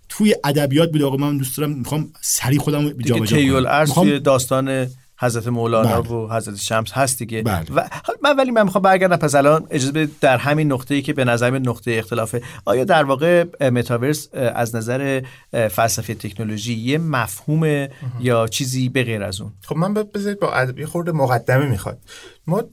[0.10, 3.38] توی ادبیات بود آقا من دوست دارم می‌خوام سری خودم جابجا
[3.86, 3.86] کنم.
[3.86, 4.88] توی داستان
[5.24, 6.12] حضرت مولانا بله.
[6.12, 7.42] و حضرت شمس هست دیگه.
[7.42, 7.66] بله.
[7.76, 7.90] و
[8.22, 11.92] من ولی من می‌خوام برگردم پس الان اجازه در همین نقطه‌ای که به نظر نقطه
[11.92, 17.88] اختلافه آیا در واقع متاورس از نظر فلسفه تکنولوژی یه مفهوم
[18.20, 22.00] یا چیزی به غیر از اون؟ خب من بذارید با ادبی خورده مقدمه می‌خواد.
[22.48, 22.64] ما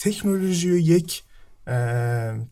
[0.00, 1.22] تکنولوژی و یک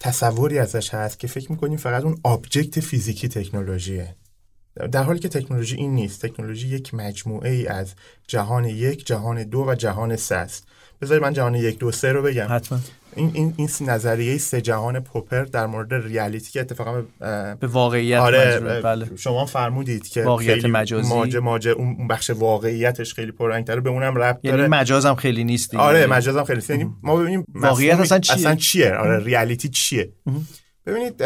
[0.01, 4.17] تصوری ازش هست که فکر می‌کنیم فقط اون object فیزیکی تکنولوژیه.
[4.93, 6.27] در حالی که تکنولوژی این نیست.
[6.27, 7.95] تکنولوژی یک مجموعه ای از
[8.27, 10.67] جهان یک جهان دو و جهان سه است.
[11.03, 12.47] بذارید من جهان یک دو سه رو بگم.
[12.51, 12.79] حتما.
[13.17, 17.03] این این این نظریه سه جهان پوپر در مورد ریالیتی که اتفاقا
[17.61, 19.11] به واقعیت آره بله.
[19.17, 21.09] شما فرمودید که واقعیت مجازی.
[21.09, 23.81] ماجه ماجه اون بخش واقعیتش خیلی پررنگ‌تره.
[23.81, 24.69] به اونم ربط یعنی داره.
[24.69, 25.83] مجازم خیلی نیست دیگه.
[25.83, 26.71] آره مجازم خیلی نیست.
[26.71, 30.13] یعنی ما ببینیم واقعیت اصلا چیه؟ اصلا چیه؟ آره ریالیتی چیه؟
[30.87, 31.25] ببینید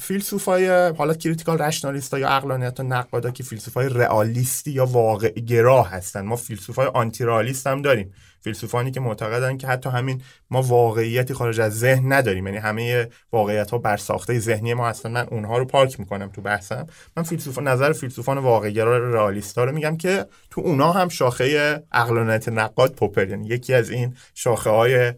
[0.00, 6.36] فیلسوفای حالا critical rationalist یا عقلانیت نقادا که فیلسوفای رئالیستی یا واقع گرا هستن ما
[6.36, 8.12] فیلسوفای anti رئالیست هم داریم.
[8.40, 12.46] فیلسوفانی که معتقدن که حتی همین ما واقعیتی خارج از ذهن نداریم.
[12.46, 15.10] یعنی همه واقعیت ها بر ساخته ذهنی ما هستن.
[15.10, 16.86] من اونها رو پارک می‌کنم تو بحثم.
[17.16, 22.92] من فیلسوف نظر فیلسوفان واقعگرا رئالیستا رو میگم که تو اونها هم شاخه عقلانیت نقاد
[22.92, 25.12] پوپر یعنی یکی از این شاخه های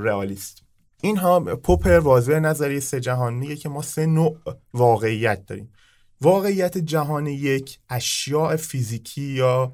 [0.00, 0.67] رئالیست.
[1.02, 4.38] اینها پوپر واضع نظریه سه جهان میگه که ما سه نوع
[4.74, 5.72] واقعیت داریم.
[6.20, 9.72] واقعیت جهان یک اشیاء فیزیکی یا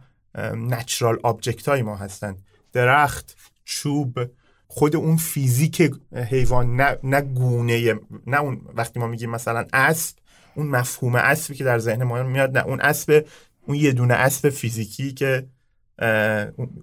[0.54, 2.42] natural object های ما هستند.
[2.72, 4.18] درخت چوب
[4.66, 7.94] خود اون فیزیک حیوان نه, نه گونه
[8.26, 10.16] نه اون وقتی ما میگیم مثلا اسب
[10.54, 13.26] اون مفهوم اسبی که در ذهن ما میاد نه اون اسب
[13.66, 15.46] اون یه دونه اسب فیزیکی که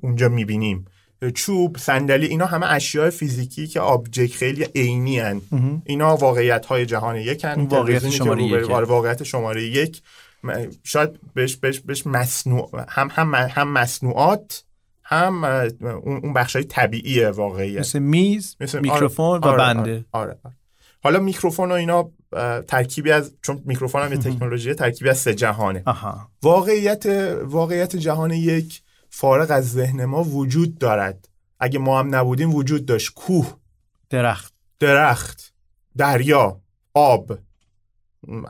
[0.02, 0.86] اونجا می‌بینیم.
[1.30, 5.42] چوب صندلی اینا همه اشیاء فیزیکی که object خیلی عینی هن.
[5.86, 7.62] اینا واقعیت های جهان یک هن.
[7.62, 8.70] واقعیت شماره یک.
[8.72, 10.02] آره، واقعیت شماره یک.
[10.84, 14.64] شاید بهش, بهش, بهش مصنوع هم, هم, هم مصنوعات
[15.04, 15.44] هم
[16.04, 20.06] اون بخش های طبیعی واقعیه مثل میز مثل میکروفون و آره، بنده.
[20.12, 20.56] آره, آره.
[21.04, 22.12] حالا میکروفون و اینا
[22.68, 25.84] ترکیبی از چون میکروفون هم یه تکنولوژی ترکیبی از سه جهانه.
[26.44, 27.06] واقعیت
[27.44, 28.81] واقعیت جهان یک
[29.13, 31.30] فارغ از ذهن ما وجود دارد.
[31.60, 33.13] اگه ما هم نبودیم وجود داشت.
[33.13, 33.54] کوه
[34.10, 34.54] درخت.
[34.80, 35.54] درخت
[35.97, 36.62] دریا
[36.93, 37.38] آب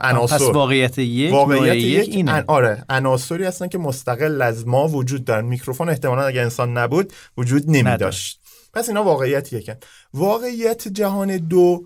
[0.00, 0.36] عناصر.
[0.36, 2.44] پس واقعیت یک واقعیت یک اینه.
[2.46, 5.44] آره عناصری هستن که مستقل از ما وجود دارن.
[5.44, 8.40] میکروفون احتمالا اگه انسان نبود وجود نمی داشت
[8.74, 9.74] پس اینا واقعیت یکن.
[10.14, 11.84] واقعیت جهان دو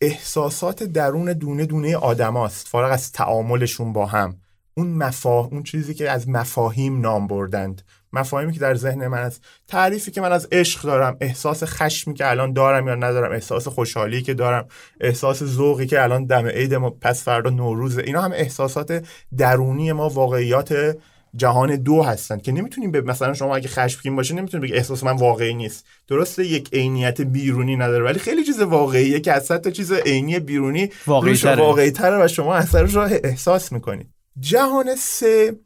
[0.00, 2.68] احساسات درون دونه دونه آدماست.
[2.68, 4.36] فارغ از تعاملشون با هم.
[4.74, 7.82] اون مفاه اون چیزی که از مفاهیم نام بردند.
[8.12, 12.30] مفاهیمی که در ذهن من است تعریفی که من از عشق دارم احساس خشمی که
[12.30, 14.68] الان دارم یا ندارم احساس خوشحالی که دارم
[15.00, 19.04] احساس ذوقی که الان دم عید ما پس فردا نوروز اینا هم احساسات
[19.36, 20.96] درونی ما واقعیات
[21.36, 25.16] جهان دو هستن که نمی‌تونیم به مثلا شما اگه خشمگین باشه نمی‌تونیم بگی احساس من
[25.16, 25.86] واقعی نیست.
[26.08, 30.90] درسته یک عینیت بیرونی نداره ولی خیلی چیز واقعیه که از تا چیز عینی بیرونی
[31.06, 32.24] واقعی تره.
[32.24, 35.56] و شما اثرش رو احساس می‌کنید جهان سه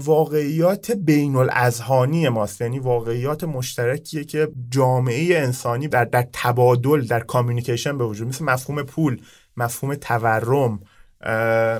[0.00, 2.60] واقعیات بین الاذهانی ماست.
[2.60, 8.82] یعنی واقعیات مشترکیه که جامعه انسانی در, در تبادل در communication به وجود مثل مفهوم
[8.82, 9.20] پول
[9.56, 10.80] مفهوم تورم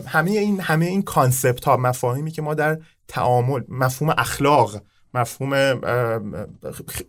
[0.06, 4.82] همه این همه این concept ها مفاهیمی که ما در تعامل مفهوم اخلاق
[5.14, 5.80] مفهوم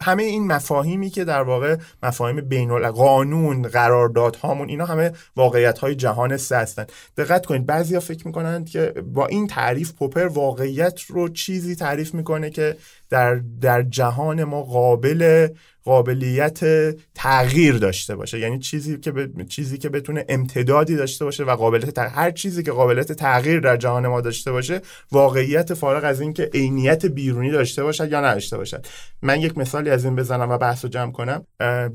[0.02, 5.96] همه این مفاهیمی که در واقع مفاهیم بین قانون قرارداد هامون اینا همه واقعیت های
[5.96, 6.86] جهان سه هستن.
[7.18, 12.50] دقت کنید بعضیا فکر می‌کنند که با این تعریف پوپر واقعیت رو چیزی تعریف می‌کنه
[12.50, 12.78] که
[13.14, 15.48] در در جهان ما قابل
[15.84, 16.60] قابلیت
[17.16, 18.40] تغییر داشته باشه.
[18.40, 23.12] یعنی چیزی که چیزی که بتونه امتدادی داشته باشه و قابلیت هر چیزی که قابلیت
[23.12, 28.22] تغییر در جهان ما داشته باشه واقعیت فارغ از اینکه عینیت بیرونی داشته باشد یا
[28.22, 28.86] نداشته باشد.
[29.22, 31.46] من یک مثالی از این بزنم و بحث رو جمع کنم.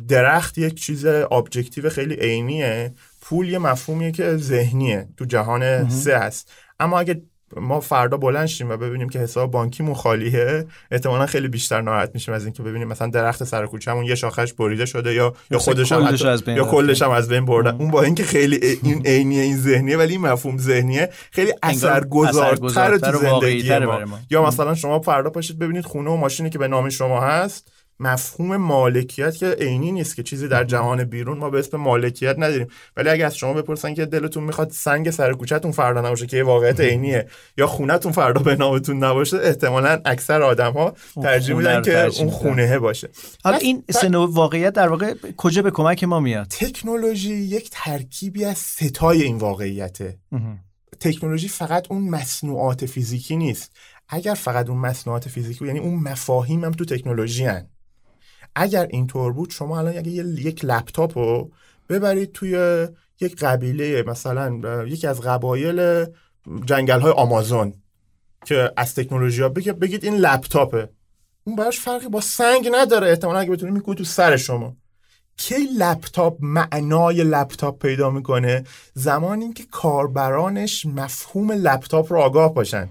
[0.09, 2.95] درخت یک چیز objective خیلی عینیه.
[3.21, 5.09] پول یه مفهومیه که ذهنیه.
[5.17, 6.53] تو جهان سه هست.
[6.81, 7.23] اما اگه
[7.57, 10.67] ما فردا بلند شیم و ببینیم که حساب بانکیمون خالیه.
[10.91, 14.87] احتمالا خیلی بیشتر ناراحت میشیم از اینکه ببینیم مثلا درخت سر کوچه‌مون یه شاخش بریده
[14.87, 18.79] شده یا یا خودش هم یا کلش هم از بین بردن اون با اینکه خیلی
[18.83, 23.99] این عینیه این ذهنیه ولی این مفهوم ذهنیه خیلی اثرگذارتر تو زندگی ما.
[23.99, 24.19] ما.
[24.31, 27.73] یا مثلا شما فردا پاشید ببینید خونه و ماشینی که به نام شما هست.
[28.01, 32.69] مفهوم مالکیت که عینی نیست که چیزی در جهان بیرون ما به اسم مالکیت نداریم.
[32.97, 36.43] ولی اگه از شما بپرسن که دلتون می‌خواد سنگ سر کوچهتون فردا نباشه که یه
[36.43, 41.99] واقعیت عینیه یا خونهتون فردا به نامتون نباشه احتمالا اکثر آدم ها ترجیح میدن که
[41.99, 43.09] اون خونه باشه.
[43.45, 48.59] حالا این سنو واقعیت در واقع کجا به کمک ما میاد؟ تکنولوژی یک ترکیبی از
[48.59, 50.19] ستای این واقعیته.
[51.01, 53.77] تکنولوژی فقط اون مصنوعات فیزیکی نیست.
[54.09, 57.67] اگر فقط اون مصنوعات فیزیکی یعنی اون مفاهیم هم تو تکنولوژی هن.
[58.59, 61.51] اگر اینطور بود شما الان اگه یک لپتاپ رو
[61.89, 62.87] ببرید توی
[63.21, 66.07] یک قبیله مثلا یکی از قبایل
[66.65, 67.75] جنگل های آمازون
[68.45, 70.89] که از تکنولوژی ها بگید این لپتاپه.
[71.45, 73.09] اون براش فرقی با سنگ نداره.
[73.09, 74.77] احتمالا اگه بتونی می‌کنه تو سر شما.
[75.37, 82.89] کی لپتاپ معنای لپتاپ پیدا می‌کنه؟ زمانی که کاربرانش مفهوم لپتاپ رو آگاه باشند.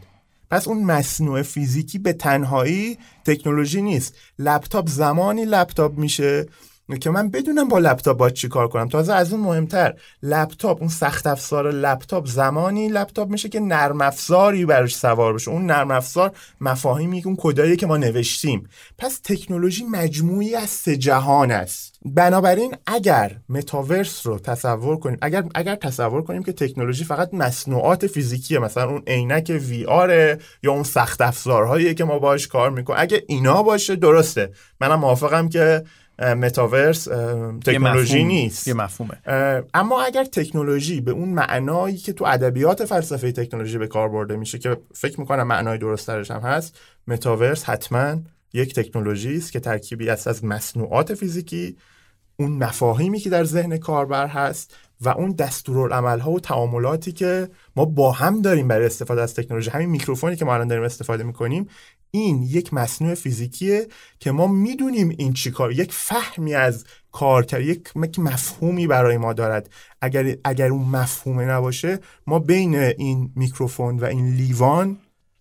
[0.51, 4.15] پس اون مصنوع فیزیکی به تنهایی تکنولوژی نیست.
[4.39, 6.47] لپتاپ زمانی لپتاپ میشه
[6.95, 8.87] که من بدونم با لپتاپ باید چی کار کنم.
[8.87, 14.65] تازه از اون مهمتر لپتاپ اون سخت افزار لپتاپ زمانی لپتاپ میشه که نرم افزاری
[14.65, 15.51] براش سوار بشه.
[15.51, 18.69] اون نرم افزار مفاهیمی اون کدایی که ما نوشتیم.
[18.97, 21.99] پس تکنولوژی مجموعه‌ای از سه جهان است.
[22.05, 28.59] بنابراین اگر متاورس رو تصور کنیم اگر اگر تصور کنیم که تکنولوژی فقط مصنوعات فیزیکیه
[28.59, 30.09] مثلا اون عینک VR
[30.63, 34.51] یا اون سخت افزارهایی که ما باش کار می‌کنیم اگه اینا باشه درسته.
[34.81, 35.83] منم موافقم که
[36.19, 37.03] متاورس
[37.65, 38.67] تکنولوژی نیست.
[38.67, 39.17] یه مفهومه.
[39.73, 44.59] اما اگر تکنولوژی به اون معنایی که تو ادبیات فلسفه تکنولوژی به کار برده میشه
[44.59, 48.17] که فکر می‌کنم معنای درسترش هم هست متاورس حتما
[48.53, 51.77] یک تکنولوژی است که ترکیبی است از مصنوعات فیزیکی
[52.39, 58.11] اون مفاهیمی که در ذهن کاربر هست و اون دستورالعملها و تعاملاتی که ما با
[58.11, 59.69] هم داریم برای استفاده از تکنولوژی.
[59.69, 61.67] همین میکروفونی که ما الان داریم استفاده می‌کنیم
[62.11, 63.87] این یک مصنوع فیزیکیه
[64.19, 69.69] که ما می‌دونیم این چیکار یک فهمی از کار کرد یک مفهومی برای ما دارد.
[70.01, 74.97] اگر اگر اون مفهومه نباشه ما بین این میکروفون و این لیوان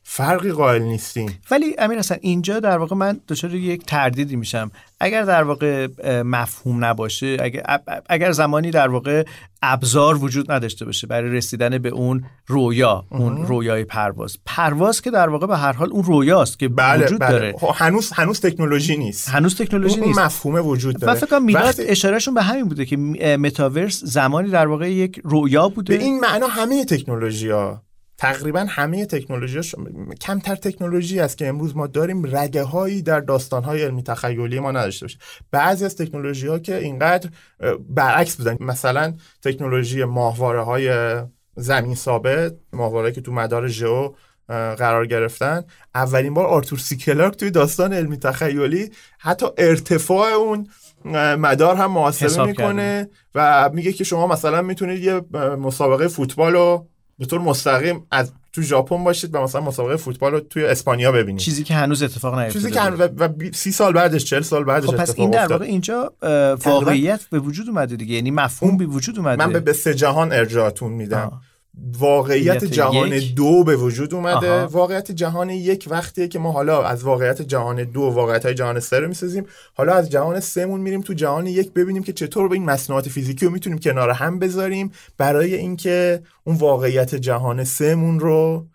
[0.08, 1.38] فرقی قائل نیستیم.
[1.50, 4.70] ولی امیر اصلا اینجا در واقع من دچار یک تردیدی میشم.
[5.00, 5.88] اگر در واقع
[6.22, 7.62] مفهوم نباشه اگر,
[8.08, 9.24] اگر زمانی در واقع
[9.62, 14.36] ابزار وجود نداشته باشه برای رسیدن به اون رویا اون رویای پرواز.
[14.46, 17.30] پرواز که در واقع به هر حال اون رویاست که بله، وجود بله.
[17.30, 17.54] داره.
[17.58, 19.28] خب، هنوز هنوز تکنولوژی نیست.
[19.28, 20.18] هنوز تکنولوژی نیست.
[20.18, 21.18] مفهوم وجود داره.
[21.18, 21.82] فکر کنم وقتی...
[21.82, 22.96] اشارهشون به همین بوده که
[23.36, 25.96] متاورس زمانی در واقع یک رویا بوده.
[25.96, 27.85] به این معنا همه تکنولوژی ها
[28.18, 29.60] تقریبا همه تکنولوژی
[30.20, 34.72] کمتر تکنولوژی است که امروز ما داریم رگه هایی در داستان های علمی تخیلی ما
[34.72, 35.18] نداشته باشه
[35.50, 37.30] بعضی از تکنولوژی ها که اینقدر
[37.88, 38.56] برعکس بودن.
[38.60, 41.16] مثلا تکنولوژی ماهواره های
[41.56, 44.08] زمین ثابت ماهواره که تو مدار ژئو
[44.48, 45.64] قرار گرفتن.
[45.94, 46.96] اولین بار آرتور سی
[47.38, 50.68] توی داستان علمی تخیلی حتی ارتفاع اون
[51.38, 55.20] مدار هم محاسبه می‌کنه و میگه که شما مثلا می‌تونید یه
[55.58, 60.40] مسابقه فوتبال رو به طور مستقیم از تو ژاپن باشید و مثلا مسابقه فوتبال رو
[60.40, 61.40] توی اسپانیا ببینید.
[61.40, 64.86] چیزی که هنوز اتفاق نیفتاده چیزی که هنوز و, سی سال بعدش 40 سال بعدش
[64.86, 66.12] خب پس این در واقع اینجا
[66.64, 68.14] واقعیت به وجود اومده دیگه.
[68.14, 69.46] یعنی مفهوم به وجود اومده.
[69.46, 71.40] من به سه جهان ارجاعتون میدم.
[71.98, 74.50] واقعیت جهان دو به وجود اومده.
[74.50, 74.68] آها.
[74.68, 78.98] واقعیت جهان یک وقتیه که ما حالا از واقعیت جهان دو واقعیت های جهان سه
[78.98, 79.46] رو می‌سازیم.
[79.74, 83.08] حالا از جهان سه مون میریم تو جهان یک ببینیم که چطور به این مصنوعات
[83.08, 88.66] فیزیکی رو می‌تونیم کنار هم بذاریم برای اینکه اون واقعیت جهان سه مون رو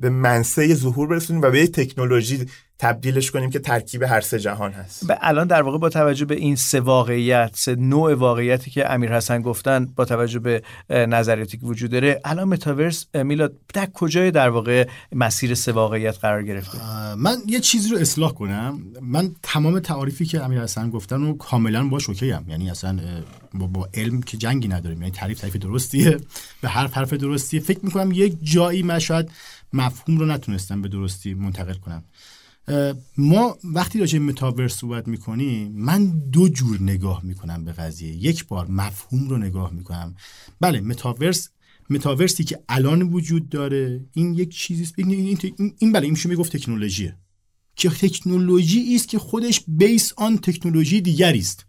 [0.00, 2.46] به منصه ظهور برسونیم و به یک تکنولوژی
[2.78, 5.06] تبدیلش کنیم که ترکیب هر سه جهان هست.
[5.06, 9.16] به الان در واقع با توجه به این سه واقعیت سه نوع واقعیتی که امیر
[9.16, 14.48] حسن گفتن با توجه به نظریاتی که وجود داره الان متاورس میلاد در کجای در
[14.48, 16.78] واقع مسیر سه واقعیت قرار گرفته؟
[17.14, 18.78] من یه چیزی رو اصلاح کنم.
[19.02, 22.98] من تمام تعاریفی که امیر حسن گفتن رو کاملا با اوکی یعنی اصلا
[23.54, 24.98] با, با علم که جنگی نداریم.
[24.98, 26.16] یعنی تعریف تعریف درستیه.
[26.60, 27.60] به هر حرف درستیه.
[27.60, 29.30] فکر می‌کنم یک جایی من شاید
[29.72, 32.04] مفهوم رو نتونستم به درستی منتقل کنم.
[33.16, 38.12] ما وقتی راجع متاورس صحبت می‌کنیم من دو جور نگاه می‌کنم به قضیه.
[38.12, 40.14] یک بار مفهوم رو نگاه می‌کنم.
[40.60, 41.48] بله متاورس
[41.90, 46.56] متاورسی که الان وجود داره این یک چیزی این, این, این بله این میشه می‌گفت
[46.56, 47.16] تکنولوژیه.
[47.76, 51.66] که تکنولوژی است که خودش بیس آن تکنولوژی دیگری است.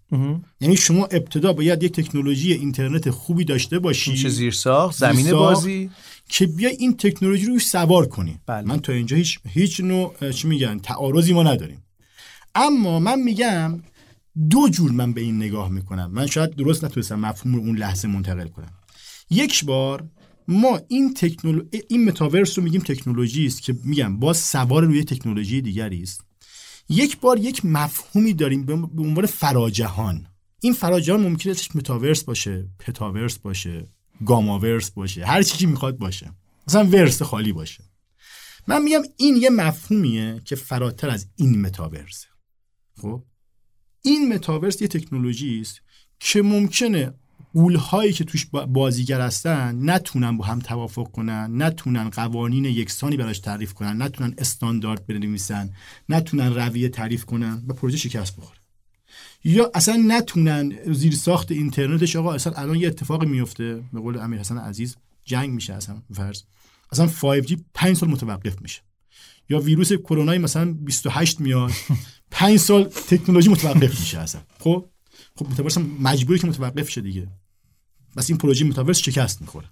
[0.62, 4.12] یعنی شما ابتدا باید یک تکنولوژی اینترنت خوبی داشته باشی.
[4.12, 5.90] میشه زیر ساخت زمین بازی.
[6.28, 8.40] که بیا این تکنولوژی رو سوار کنی.
[8.46, 8.68] بله.
[8.68, 11.84] من تا اینجا هیچ هیچ نوع چی میگن تعارضی ما نداریم.
[12.56, 13.82] اما من میگم
[14.50, 16.12] دو جور من به این نگاه می‌کنم.
[16.12, 18.74] من شاید درست نتونستم مفهوم رو اون لحظه منتقل کنم.
[19.30, 20.10] یک بار
[20.48, 21.64] ما این تکنولو...
[21.90, 26.22] این متاورس رو میگیم تکنولوژی است که میگم باز سوار روی تکنولوژی دیگری است.
[26.90, 30.28] یک بار یک مفهومی داریم به عنوان فراجهان.
[30.62, 33.86] این فراجهان ممکنه ازش متاورس باشه پتاورس باشه.
[34.26, 36.32] گاماورس باشه هر چی که می‌خواد باشه.
[36.68, 37.84] مثلا ورس خالی باشه.
[38.68, 42.26] من میگم این یه مفهومیه که فراتر از این متاورس.
[43.02, 43.24] خب؟
[44.02, 45.82] این متاورس یه تکنولوژی است
[46.20, 47.14] که ممکنه
[47.54, 53.74] قولهایی که توش بازیگر هستن نتونن با هم توافق کنن نتونن قوانین یکسانی براش تعریف
[53.74, 55.70] کنن نتونن استاندارد بنویسن
[56.10, 58.57] نتونن رویه تعریف کنن و پروژه شکست بخوره.
[59.44, 63.84] یا اصلا نتونن زیر ساخت اینترنتش آقا اصلا الان یه اتفاقی میفته.
[63.94, 64.96] به قول امیر حسن عزیز
[65.26, 66.42] جنگ میشه اصلا فرض.
[66.92, 68.82] اصلا 5G 5 سال متوقف میشه.
[69.50, 71.72] یا ویروس کرونا مثلا 28 میاد
[72.32, 74.42] 5 سال تکنولوژی متوقف میشه اصلا.
[74.60, 74.86] خب؟
[75.36, 77.28] خب متاورس مجبوری که متوقف شه دیگه.
[78.18, 79.68] بس این پروژه متاورس شکست می‌خوره.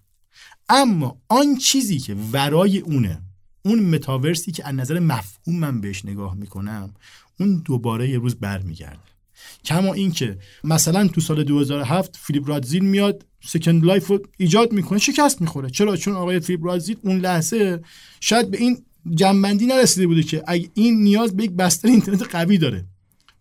[0.70, 3.22] اما آن چیزی که ورای اونه
[3.66, 6.94] اون متاورسی که از نظر مفهوم من بهش نگاه می‌کنم
[7.40, 9.15] اون دوباره یه روز برمیگرده.
[9.66, 15.42] کما اینکه مثلا تو سال 2007 فیلیپ رزدیل میاد Second Life رو ایجاد می‌کنه شکست
[15.42, 15.70] می‌خوره.
[15.70, 17.82] چرا؟ چون آقای فیلیپ رزدیل اون لحظه
[18.20, 18.78] شاید به این
[19.10, 20.44] جمع‌بندی نرسیده بوده که
[20.74, 22.86] این نیاز به یک بستر اینترنت قوی داره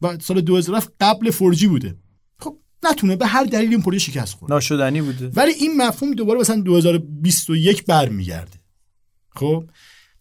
[0.03, 1.97] و سال 2007 قبل 4G بوده.
[2.39, 4.53] خب نتونه به هر دلیلی این پروژه شکست خورد.
[4.53, 5.29] ناشدنی بوده.
[5.29, 8.59] ولی این مفهوم دوباره مثلا 2021 برمیگرده.
[9.31, 9.65] خب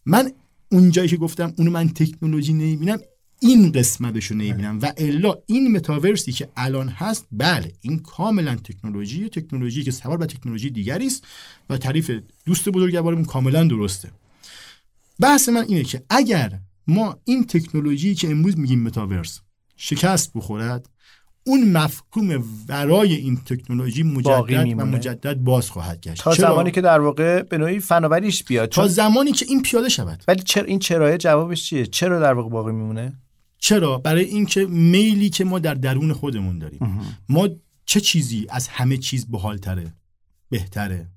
[0.06, 0.32] من
[0.72, 2.98] اونجایی که گفتم اونو من تکنولوژی نمی‌بینم
[3.44, 4.78] این قسمتش رو نمی‌بینم.
[4.82, 10.26] و الا این متاورسی که الان هست بله این کاملا تکنولوژی تکنولوژی که سوار به
[10.26, 11.26] تکنولوژی دیگری است
[11.70, 12.10] و تعریف
[12.46, 14.10] دوست بزرگوارمون کاملا درسته.
[15.20, 19.40] بحث من اینه که اگر ما این تکنولوژی که امروز میگیم متاورس
[19.76, 20.88] شکست بخورد
[21.46, 26.22] اون مفهوم ورای این تکنولوژی مجدد و مجدد باز خواهد گشت.
[26.22, 28.68] تا زمانی که در واقع به نوعی فناوریش بیاد.
[28.68, 30.24] تا زمانی که این پیاده شود.
[30.28, 33.12] ولی چرا این چرای جوابش چیه؟ چرا در واقع باقی میمونه؟
[33.66, 36.78] چرا؟ برای اینکه میلی که ما در درون خودمون داریم.
[37.28, 37.48] ما
[37.86, 39.94] چه چیزی از همه چیز بحالتره
[40.50, 41.08] بهتره؟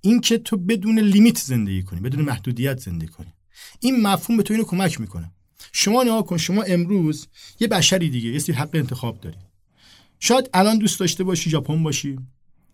[0.00, 3.32] اینکه تو بدون لیمیت زندگی کنی بدون محدودیت زندگی کنی.
[3.80, 5.32] این مفهوم به تو اینو کمک می‌کنه.
[5.72, 7.26] شما نگاه کن شما امروز
[7.60, 9.36] یه بشری دیگه یه سری حق انتخاب داری.
[10.20, 12.18] شاید الان دوست داشته باشی ژاپن باشی.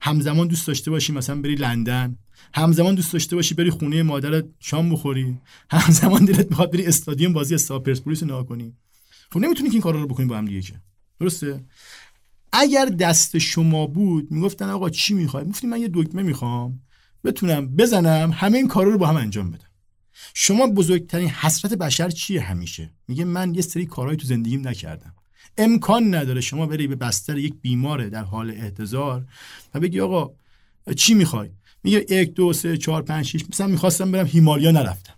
[0.01, 2.19] همزمان دوست داشته باشی مثلا بری لندن.
[2.55, 5.39] همزمان دوست داشته باشی بری خونه مادرت شام بخوری.
[5.71, 8.75] همزمان دلت می‌خواد بری استادیوم بازی استاد پرسپولیس نگاه کنی.
[9.33, 10.81] خب نمی‌تونی که این کارا رو بکنی با هم دیگه که.
[11.21, 11.65] درسته؟
[12.53, 16.81] اگر دست شما بود می‌گفتن آقا چی می‌خوای؟ می‌گفتی من یه دکمه می‌خوام
[17.25, 19.69] بتونم بزنم همه این کارا رو با هم انجام بدم.
[20.35, 25.15] شما بزرگترین حسرت بشر چیه همیشه؟ میگه من یه سری کارهایی تو زندگیم نکردم.
[25.59, 29.27] امکان نداره شما بری به بستر یک بیماره در حال احتضار
[29.75, 30.35] و بگی آقا
[30.97, 31.51] چی می‌خوای؟
[31.83, 35.15] میگه یک دو سه چهار پنج شیش مثلا می‌خواستم برم هیمالیا نرفتم.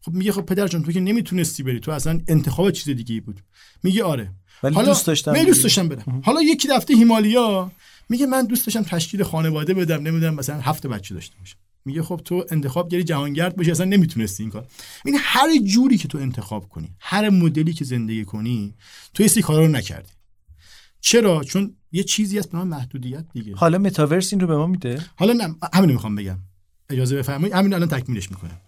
[0.00, 1.80] خب میگه خب پدر جان تو که نمی‌تونستی بری.
[1.80, 3.40] تو اصلا انتخاب چیز دیگه ای بود.
[3.82, 4.32] میگه آره.
[4.62, 6.20] ولی حالا دوست داشتم می دوست داشتم برم.
[6.24, 7.72] حالا یکی رفته هیمالیا
[8.08, 12.20] میگه من دوست داشتم تشکیل خانواده بدم نمی‌دونم مثلا هفت بچه داشته باشم میگه خب
[12.24, 14.66] تو انتخاب گری جهانگرد باشی اصلا نمی‌تونستی این کار.
[15.04, 18.74] این هر جوری که تو انتخاب کنی هر مدلی که زندگی کنی
[19.14, 20.12] تو این کارا رو نکردی.
[21.00, 23.56] چرا؟ چون یه چیزی هست به نام محدودیت دیگه.
[23.56, 26.38] حالا متاورس این رو به ما میده؟ حالا نه همین می‌خوام بگم.
[26.90, 27.54] اجازه بفرمایید.
[27.56, 28.60] همین الان تکمیلش می‌کنم.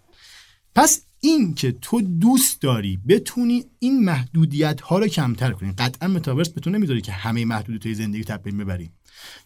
[0.75, 5.71] پس این که تو دوست داری بتونی این محدودیت ها رو کمتر کنی.
[5.71, 8.91] قطعا متاورس به تو نمی‌ذاری که همه محدودیت زندگی تبدیل ببری.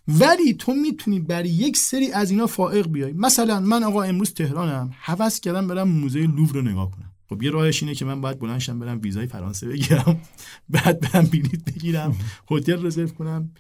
[0.08, 3.14] ولی تو می‌تونی برای یک سری از اینا فائق بیای.
[3.14, 7.12] مثلا من آقا امروز تهرانم هوس کردم برم موزه لوور رو نگاه کنم.
[7.30, 10.22] خب یه راهش اینه که من باید بلندشم برم ویزای فرانسه بگیرم.
[10.70, 12.16] بعد برم بلیط بگیرم
[12.52, 13.52] هتل رزرو کنم.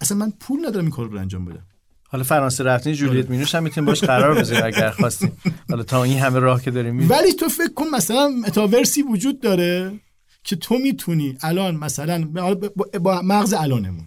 [0.00, 1.66] اصلا من پول ندارم این کار رو انجام بدم.
[2.10, 3.30] حالا فرانسه رفتین جولیت.
[3.30, 5.32] مینوش هم می‌تونیم باش قرار بذاریم اگر خواستیم.
[5.70, 9.92] حالا تا این همه راه که داریم ولی تو فکر کن مثلا متاورسی وجود داره
[10.44, 12.24] که تو می‌تونی الان مثلا
[13.00, 14.06] با مغز الانمون.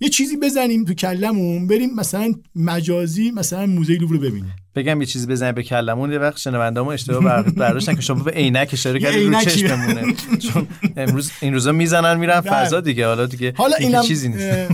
[0.00, 4.54] یه چیزی بزنیم تو کلمون بریم مثلا مجازی مثلا موزه لوور رو ببینیم.
[4.74, 8.70] بگم یه چیزی بزنیم به کلمون یه وقت شنونده‌مون اشتباه برداشتن که شما به عینک
[8.72, 10.14] اشاره کردید رو چشممونه.
[10.38, 12.52] چون امروز این روزا می‌زنن میرن بله.
[12.52, 13.06] فضا دیگه.
[13.06, 14.68] حالا دیگه حالا اینم چیزی نیست.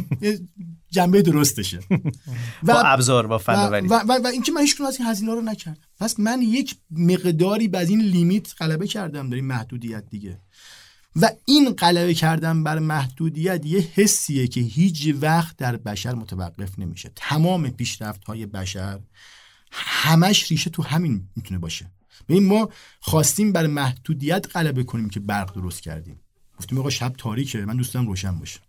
[0.94, 1.80] جنبه درستشه.
[2.62, 5.34] و با ابزار با فناوری و, و, و, و اینکه من هیچ از این هزینه
[5.34, 5.80] رو نکردم.
[6.00, 10.40] پس من یک مقداری به این لیمیت غلبه کردم داریم محدودیت دیگه.
[11.16, 17.12] و این غلبه کردن بر محدودیت یه حسیه که هیچ وقت در بشر متوقف نمیشه.
[17.16, 19.00] تمام پیشرفت های بشر
[19.72, 21.90] همش ریشه تو همین می‌تونه باشه.
[22.28, 22.68] ببین ما
[23.00, 26.20] خواستیم بر محدودیت غلبه کنیم که برق درست کردیم.
[26.58, 28.60] گفتیم آقا شب تاریکه من دوستم روشن باشه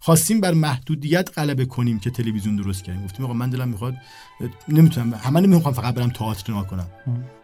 [0.00, 3.04] خواستیم بر محدودیت غلبه کنیم که تلویزیون درست کردیم.
[3.04, 3.94] گفتیم آقا من دلم می‌خواد
[4.68, 6.86] نمی‌تونم همه نمی‌خوام فقط برم تئاتر نگاه کنم.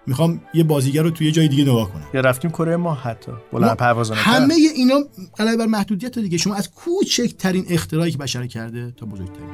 [0.06, 2.04] می‌خوام یه بازیگر رو توی یه جای دیگه نگاه کنم.
[2.14, 3.32] یا رفتیم کره ما حتی.
[3.52, 4.94] بلند پروازانه همه اینا
[5.38, 6.38] غلبه بر محدودیت دیگه.
[6.38, 9.48] شما از کوچکترین اختراعی که بشر کرده تا بزرگترین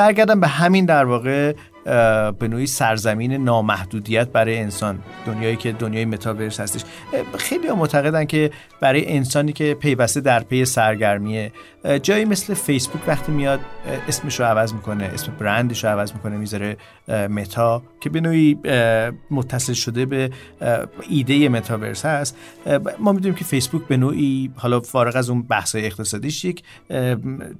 [0.00, 1.52] برگردم به همین در واقع
[2.38, 4.98] به نوعی سرزمین نامحدودیت برای انسان.
[5.26, 6.80] دنیایی که دنیای متاورس هستش.
[7.38, 11.52] خیلی معتقدن که برای انسانی که پیوسته در پی سرگرمیه
[12.02, 13.60] جایی مثل فیسبوک وقتی میاد
[14.08, 16.76] اسمش رو عوض می‌کنه اسم برندش رو عوض می‌کنه می‌ذاره
[17.08, 18.58] متا که به نوعی
[19.30, 20.30] متصل شده به
[21.08, 22.36] ایده متاورس هست.
[22.98, 26.62] ما می‌دونیم که فیسبوک به نوعی حالا فارغ از اون بحث اقتصادیش یک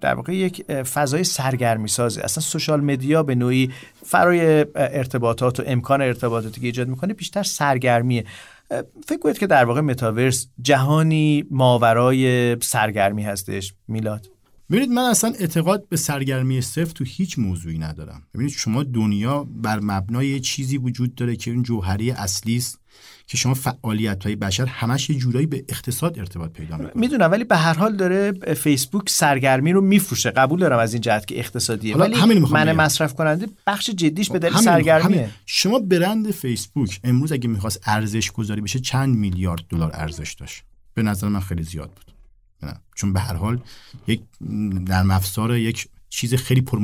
[0.01, 3.71] در واقع یک فضای سرگرمی سازه اصلا سوشال مدیا به نوعی
[4.07, 8.25] فرای ارتباطات و امکان ارتباطاتی که ایجاد می‌کنه بیشتر سرگرمیه.
[9.07, 14.31] فکر کنید که در واقع متاورس جهانی ماورای سرگرمی هستش میلاد.
[14.71, 18.23] ببینید من اصلا اعتقاد به سرگرمی صفر تو هیچ موضوعی ندارم.
[18.35, 22.80] ببینید شما دنیا بر مبنای چیزی وجود داره که اون جوهری اصلی است.
[23.31, 26.93] که شما فعالیت های بشر همش یه جورایی به اقتصاد ارتباط پیدا می‌کنه.
[26.95, 30.31] می‌دونم ولی به هر حال داره فیسبوک سرگرمی رو میفروشه.
[30.31, 31.97] قبول دارم از این جهت که اقتصادیه.
[31.97, 35.31] ولی من مصرف کننده بخش جدیش به دلیل سرگرمیه.
[35.47, 40.63] شما برند فیسبوک امروز اگه می‌خواست ارزش گذاری بشه چند میلیارد دلار ارزش داشت؟
[40.95, 42.15] به نظر من خیلی زیاد بود.
[42.95, 43.61] چون به هر حال
[44.07, 44.21] یک
[44.87, 46.79] در افزار یک چیز خیلی پر,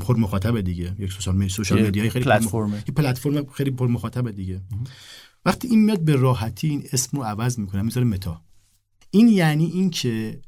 [0.00, 0.94] پر مخاطب دیگه.
[0.98, 4.60] یک سوشال سوشال مدیا خیلی پلتفرم پلتفرم خیلی پر مخاطب دیگه.
[5.44, 8.42] وقتی این میاد به راحتی این اسم رو عوض می‌کنه می‌ذاره متا.
[9.10, 10.40] این یعنی این که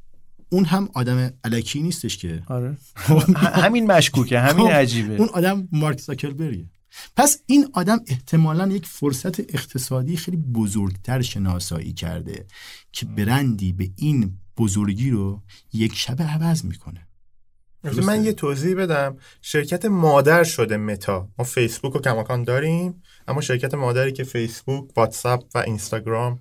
[0.49, 2.43] اون هم آدم علکی نیستش که.
[2.47, 2.79] آره.
[3.65, 5.15] همین مشکوکه همین خب، عجیبه.
[5.15, 6.71] اون آدم مارک زاکربریه
[7.17, 12.47] پس این آدم احتمالا یک فرصت اقتصادی خیلی بزرگتر شناسایی کرده
[12.93, 17.07] که برندی به این بزرگی رو یک شب عوض می‌کنه.
[17.85, 19.17] من یه توضیح بدم.
[19.43, 25.45] شرکت مادر شده متا ما فیسبوک و کماکان داریم اما شرکت مادری که فیسبوک واتساپ
[25.55, 26.41] و اینستاگرام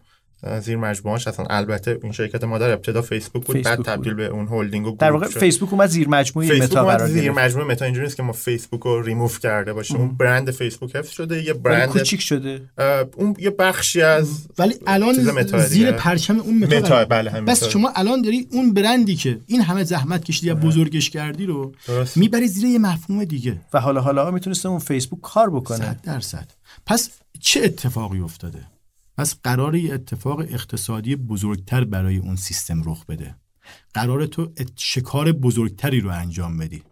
[0.62, 1.44] زیر مجموعهاش هستن.
[1.50, 5.28] البته این شرکت مادر ابتدا فیسبوک بود بعد تبدیل به اون هولدینگ و در واقع
[5.28, 7.86] فیسبوک اومد زیر مجموعه متا قرار زیر مجموعه متا.
[7.86, 9.98] اینجوری نیست که ما فیسبوک رو ریموف کرده باشیم.
[9.98, 12.62] اون برند فیسبوک حفظ شده یه برند کوچیک شده.
[13.16, 15.14] اون یه بخشی از ولی الان
[15.68, 19.62] زیر پرچم اون متا, متا بله هم پس شما الان داری اون برندی که این
[19.62, 21.72] همه زحمت کشیدی بزرگش کردی رو
[22.16, 23.62] می‌بری زیر یه مفهوم دیگه.
[23.74, 25.78] و حالا حالا می‌تونست اون فیسبوک کار بکنه.
[25.78, 26.52] 100 درصد.
[26.86, 27.10] پس
[27.40, 28.60] چه اتفاقی افتاده؟
[29.20, 33.36] پس قرار یه اتفاق اقتصادی بزرگتر برای اون سیستم رخ بده.
[33.94, 36.84] قرار تو شکار بزرگتری رو انجام بدی.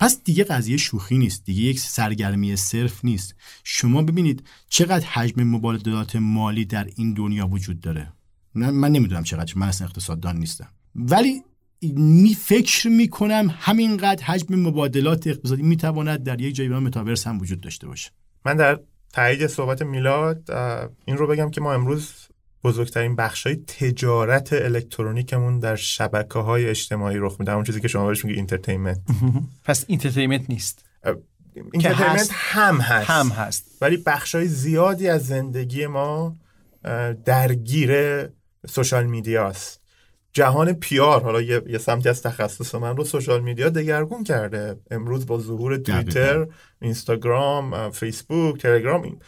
[0.00, 1.44] پس دیگه قضیه شوخی نیست.
[1.44, 3.34] دیگه یک سرگرمی صرف نیست.
[3.64, 8.12] شما ببینید چقدر حجم مبادلات مالی در این دنیا وجود داره.
[8.54, 10.68] من نمی‌دونم چقدر من اصلا اقتصاددان نیستم.
[10.94, 11.42] ولی
[11.96, 17.86] می فکر می‌کنم همینقدر حجم مبادلات اقتصادی می‌تواند در یک جایی متاورس هم وجود داشته
[17.86, 18.10] باشه.
[18.44, 18.80] من در
[19.16, 20.50] تایید صحبت میلاد
[21.04, 22.12] این رو بگم که ما امروز
[22.64, 27.52] بزرگترین بخش های تجارت الکترونیکمون در شبکه های اجتماعی رخ میده.
[27.52, 29.00] اون چیزی که شما بهش میگی entertainment
[29.64, 30.84] پس entertainment نیست.
[31.72, 33.10] entertainment هم هست.
[33.10, 33.78] هم هست.
[33.80, 36.36] ولی بخش های زیادی از زندگی ما
[37.24, 37.92] درگیر
[38.68, 39.80] social media ست
[40.36, 44.76] جهان PR حالا یه،, یه سمتی از تخصص من رو social media دگرگون کرده.
[44.90, 46.46] امروز با ظهور توییتر
[46.82, 49.18] اینستاگرام فیسبوک تلگرام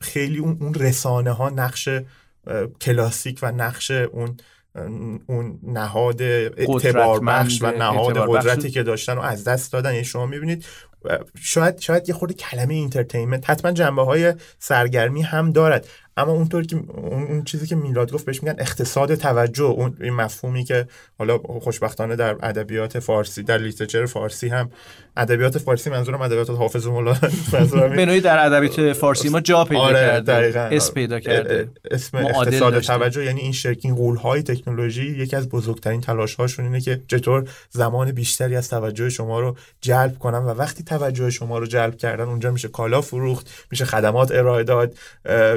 [0.00, 1.88] خیلی اون, اون رسانه ها نقش
[2.80, 4.36] کلاسیک و نقش اون
[5.26, 9.92] اون نهاد اعتبار بخش و نهاد قدرتی که داشتن و از دست دادن.
[9.92, 10.64] یعنی شما می‌بینید
[11.40, 15.88] شاید شاید یه خورده کلمه entertainment حتما جنبه های سرگرمی هم دارد.
[16.16, 19.64] اما اونطور که اون چیزی که میلاد گفت بهش میگن اقتصاد توجه.
[19.64, 20.86] اون این مفهومی که
[21.18, 24.70] حالا خوشبختانه در ادبیات فارسی در لیترچر فارسی هم
[25.16, 27.14] ادبیات فارسی منظورم ادبیات حافظ مولا.
[27.96, 30.68] به در ادبیات فارسی ما جا پیدا آره کرده.
[30.76, 31.68] اسم پیدا کرده.
[31.90, 36.80] اسم اقتصاد توجه یعنی این شرکین قول های تکنولوژی یکی از بزرگترین تلاش هاشون اینه
[36.80, 41.66] که چطور زمان بیشتری از توجه شما رو جلب کنن و وقتی توجه شما رو
[41.66, 44.94] جلب کردن اونجا میشه کالا فروخت میشه خدمات ارائه داد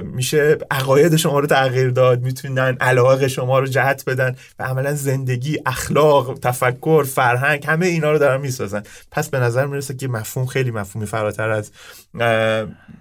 [0.03, 5.59] میشه عقاید شما رو تغییر داد می‌تونن علاقه شما رو جهت بدن و عملا زندگی
[5.65, 8.83] اخلاق تفکر فرهنگ همه اینا رو دارن می‌سازن.
[9.11, 11.71] پس به نظر می‌رسه که مفهوم خیلی مفهومی فراتر از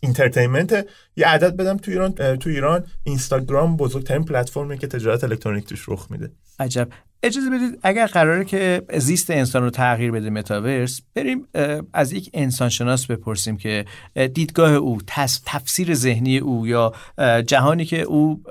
[0.00, 0.86] entertainment
[1.16, 6.07] یه عدد بدم تو ایران تو ایران اینستاگرام بزرگترین پلتفرمی که تجارت الکترونیک توش رخ
[6.11, 6.32] میده.
[6.59, 6.88] عجب.
[7.22, 11.49] اجازه بدید اگر قراره که زیست انسان رو تغییر بده متاورس بریم
[11.92, 13.84] از یک انسانشناس بپرسیم که
[14.34, 14.99] دیدگاه او
[15.47, 16.92] تفسیر ذهنی او یا
[17.47, 18.42] جهانی که او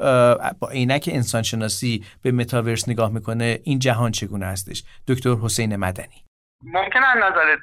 [0.59, 6.25] با عینک انسانشناسی به متاورس نگاه می‌کنه این جهان چگونه هستش؟ دکتر حسین مدنی.
[6.63, 7.55] ممکنه از نظر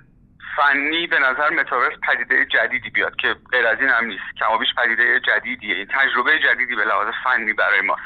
[0.56, 4.24] فنی به نظر متاورس پدیده جدیدی بیاد که غیر از این هم نیست.
[4.40, 5.76] کمابیش پدیده جدیدیه.
[5.76, 8.02] این تجربه جدیدی به لحاظ فنی برای ماست.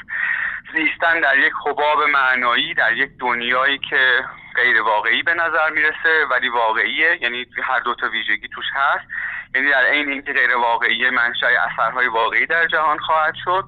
[0.73, 4.23] زیستن در یک حباب معنایی در یک دنیایی که
[4.55, 7.17] غیر واقعی به نظر می‌رسه ولی واقعیه.
[7.21, 9.07] یعنی هر دو تا ویژگی توش هست.
[9.55, 13.65] یعنی در عین اینکه غیر واقعی منشأ اثرهای واقعی در جهان خواهد شد.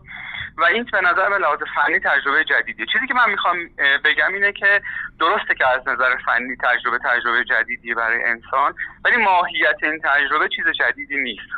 [0.60, 2.86] و این به نظر به لحاظ فنی تجربه جدیدیه.
[2.94, 3.58] چیزی که من می‌خوام
[4.06, 4.82] بگم اینه که
[5.20, 10.66] درسته که از نظر فنی تجربه تجربه جدیدی برای انسان ولی ماهیت این تجربه چیز
[10.68, 11.50] جدیدی نیست.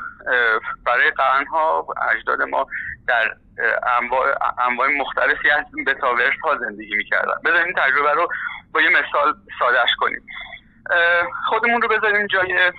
[0.85, 2.67] برای قرنها اجداد ما
[3.07, 3.35] در
[3.99, 7.35] انواع, انواع مختلفی از بتاورس ها زندگی می‌کردن.
[7.45, 8.27] بذاریم این تجربه رو
[8.73, 10.25] با یه مثال سادش کنیم.
[11.49, 12.71] خودمون رو بذاریم جای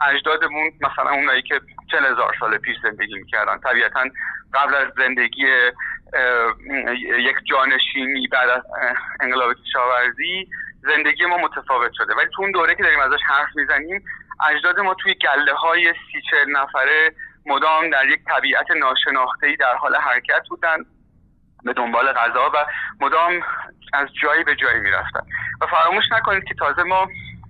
[0.00, 4.04] اجدادمون مثلا اونایی که چل هزار سال پیش زندگی می‌کردن طبیعتا
[4.54, 5.46] قبل از زندگی
[7.18, 8.62] یک جانشینی بعد از
[9.20, 10.48] انقلاب کشاورزی
[10.82, 12.14] زندگی ما متفاوت شده.
[12.14, 14.04] ولی تو اون دوره که داریم ازش حرف می‌زنیم
[14.50, 17.12] اجداد ما توی گله های سی نفره
[17.46, 20.76] مدام در یک طبیعت ناشناخته در حال حرکت بودن
[21.64, 22.66] به دنبال غذا و
[23.00, 23.42] مدام
[23.92, 25.20] از جایی به جایی می‌رفتن.
[25.60, 27.08] و فراموش نکنید که تازه ما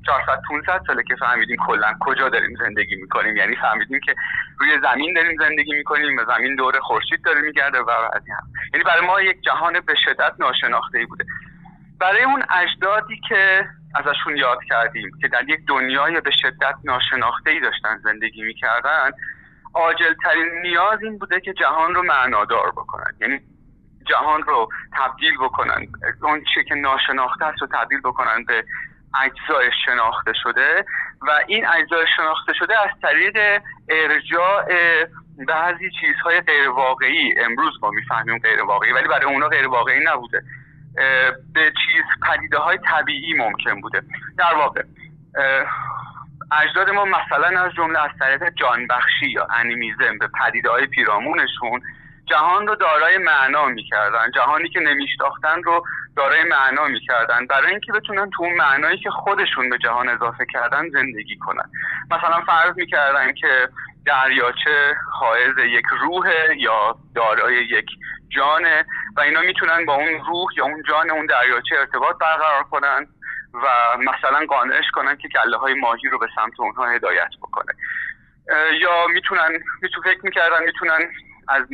[0.09, 3.37] 400 500 ساله که فهمیدیم کلا کجا داریم زندگی می‌کنیم.
[3.37, 4.15] یعنی فهمیدیم که
[4.59, 8.49] روی زمین داریم زندگی می‌کنیم و زمین دور خورشید داره میگرده و از هم.
[8.75, 11.25] یعنی برای ما یک جهان به شدت ناشناخته ای بوده.
[12.01, 17.61] برای اون اجدادی که ازشون یاد کردیم که در یک دنیای به شدت ناشناخته ای
[17.61, 19.11] داشتن زندگی می‌کردن
[19.75, 23.15] عاجل ترین نیاز این بوده که جهان رو معنادار بکنن.
[23.21, 23.41] یعنی
[24.07, 25.87] جهان رو تبدیل بکنن.
[26.23, 28.65] اون چه که ناشناخته است رو تبدیل بکنن به
[29.15, 30.85] اجزای شناخته شده
[31.21, 34.65] و این اجزای شناخته شده از طریق ارجاع
[35.49, 40.43] بعضی چیزهای غیر واقعی امروز ما می‌فهمیم غیر واقعی ولی برای اونا غیر واقعی نبوده
[41.55, 44.03] به چیز پدیده های طبیعی ممکن بوده.
[44.39, 44.83] در واقع
[46.53, 51.83] اجداد ما مثلا از جمله از طریق جانبخشی یا انیمیزم به پدیده های پیرامونشون
[52.27, 54.31] جهان رو دارای معنا می‌کردن.
[54.35, 55.85] جهانی که نمیشتاختن رو
[56.19, 57.47] دارای معنا می‌کردن.
[57.47, 61.71] برای اینکه بتونن تو اون معنایی که خودشون به جهان اضافه کردن زندگی کنن.
[62.11, 63.69] مثلا فرض می‌کردن که
[64.07, 67.87] دریاچه حائز یک روح یا دارای یک
[68.29, 68.85] جانه
[69.16, 73.07] و اینا می‌تونن با اون روح یا اون جان اون دریاچه ارتباط برقرار کنن
[73.55, 73.66] و
[73.99, 77.73] مثلا قانعش کنن که گله های ماهی رو به سمت اونها هدایت بکنه.
[78.81, 79.51] یا می‌تونن
[79.83, 81.11] میتون فکر می‌کردن می‌تونن
[81.49, 81.64] از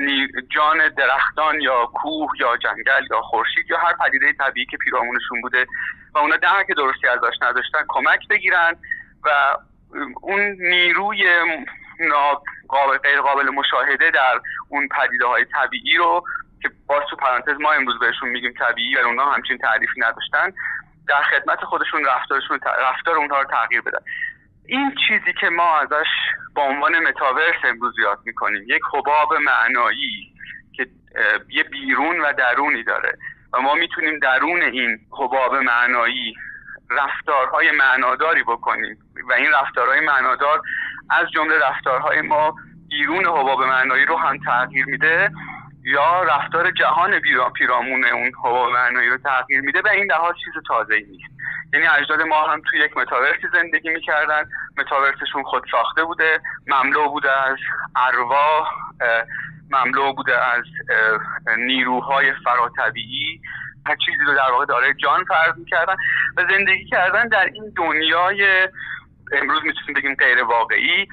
[0.51, 5.67] جان درختان یا کوه یا جنگل یا خورشید یا هر پدیده طبیعی که پیرامونشون بوده
[6.15, 8.77] و اونا درک درستی ازش نداشتن کمک بگیرن
[9.25, 9.57] و
[10.23, 11.25] اون نیروی
[13.03, 16.25] غیر قابل مشاهده در اون پدیده های طبیعی رو
[16.63, 20.53] که باز تو پرانتز ما امروز بهشون میگیم طبیعی و اونا همچین تعریفی نداشتن
[21.09, 23.99] در خدمت خودشون رفتارشون رفتار اونها رو تغییر بدن.
[24.67, 26.09] این چیزی که ما ازش
[26.55, 30.35] با عنوان متاورس امروز یاد می‌کنیم یک حباب معنایی
[30.77, 30.87] که
[31.49, 33.19] یه بیرون و درونی داره
[33.53, 36.35] و ما می‌تونیم درون این حباب معنایی
[36.91, 38.99] رفتارهای معناداری بکنیم
[39.29, 40.61] و این رفتارهای معنادار
[41.11, 42.55] از جمله رفتارهای ما
[42.89, 45.31] بیرون حباب معنایی رو هم تغییر میده.
[45.85, 47.21] یا رفتار جهان
[47.59, 51.35] پیرامون اون حباب معنایی رو تغییر میده به این لحاظ چیز تازه نیست.
[51.73, 54.43] یعنی اجداد ما هم توی یک متاورسی زندگی می‌کردن.
[54.79, 57.57] متاورسشون خود ساخته بوده مملو بوده از
[57.97, 58.69] ارواح
[59.71, 60.65] مملو بوده از
[61.59, 63.41] نیروهای فراتبیعی.
[63.87, 65.95] هر چیزی رو در واقع داره جان فرض می‌کردن
[66.37, 68.69] و زندگی کردن در این دنیای
[69.33, 71.07] امروز می‌تونیم بگیم غیر واقعی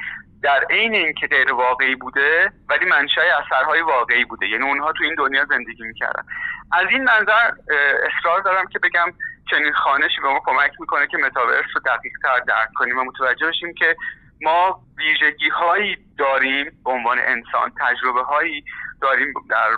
[0.44, 4.48] در عین اینکه غیر واقعی بوده ولی منشأ اثرهای واقعی بوده.
[4.48, 6.24] یعنی اونها تو این دنیا زندگی می‌کردن.
[6.72, 7.52] از این منظر
[8.10, 9.14] اصرار دارم که بگم
[9.52, 13.48] چنین خانشی به ما کمک می‌کنه که متاورس رو دقیق تر درک کنیم و متوجه
[13.48, 13.96] بشیم که
[14.42, 18.64] ما ویژگی هایی داریم به عنوان انسان تجربه هایی
[19.02, 19.70] داریم در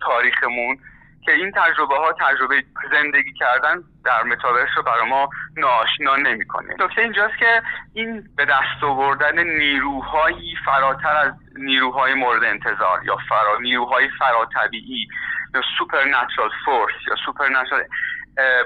[0.00, 0.78] تاریخمون
[1.24, 6.74] که این تجربه ها تجربه زندگی کردن در متاورس رو برای ما ناآشنا نمی‌کنه.
[6.80, 7.62] نکته اینجاست که
[7.94, 15.08] این به دست آوردن نیروهایی فراتر از نیروهای مورد انتظار یا فرا نیروهای فراتبیعی
[15.54, 17.84] یا supernatural force یا supernatural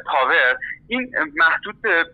[0.06, 0.56] power.
[0.88, 2.04] این محدود به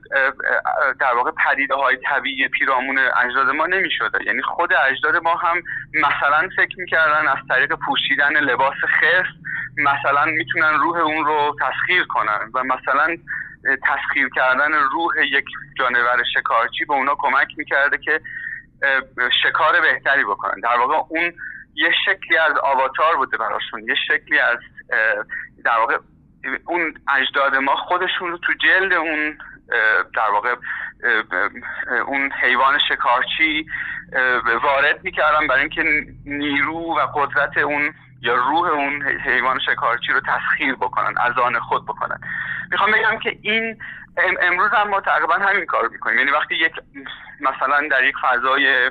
[1.01, 5.63] در واقع پدیده های طبیعی پیرامون اجداد ما نمی شده یعنی خود اجداد ما هم
[5.95, 9.27] مثلا فکر می‌کردن از طریق پوشیدن لباس خرس
[9.77, 13.17] مثلا می‌تونن روح اون رو تسخیر کنن و مثلا
[13.65, 15.45] تسخیر کردن روح یک
[15.79, 18.21] جانور شکارچی به اونا کمک می‌کرده که
[19.43, 20.61] شکار بهتری بکنن.
[20.61, 21.33] در واقع اون
[21.75, 23.89] یه شکلی از آواتار بوده براشون.
[23.89, 24.59] یه شکلی از
[25.65, 25.99] در واقع
[26.65, 29.39] اون اجداد ما خودشون رو تو جلد اون
[30.15, 30.55] در واقع
[32.07, 33.67] اون حیوان شکارچی
[34.63, 35.83] وارد می‌کردن برای اینکه
[36.27, 41.85] نیرو و قدرت اون یا روح اون حیوان شکارچی رو تسخیر بکنن از آن خود
[41.85, 42.21] بکنن.
[42.71, 43.79] می‌خوام بگم که این
[44.43, 46.19] امروز هم ما تقریبا همین کار می‌کنیم.
[46.19, 46.73] یعنی وقتی یک
[47.45, 48.91] مثلا در یک فضای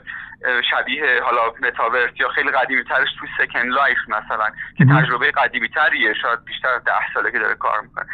[0.72, 6.14] شبیه حالا متاورس یا خیلی قدیمی ترش توی Second Life مثلا که تجربه قدیمی تریه
[6.14, 8.06] شاید بیشتر از ده ساله که داره کار می‌کنه.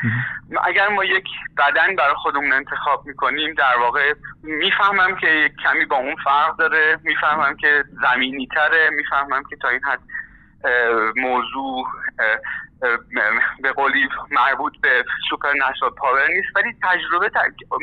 [0.63, 1.25] اگر ما یک
[1.57, 4.13] بدن برای خودمون انتخاب می‌کنیم در واقع
[4.43, 9.81] می‌فهمم که کمی با اون فرق داره می‌فهمم که زمینی تره می‌فهمم که تا این
[9.83, 9.99] حد
[11.15, 11.87] موضوع
[13.63, 17.31] به قولی مربوط به supernatural power نیست ولی تجربه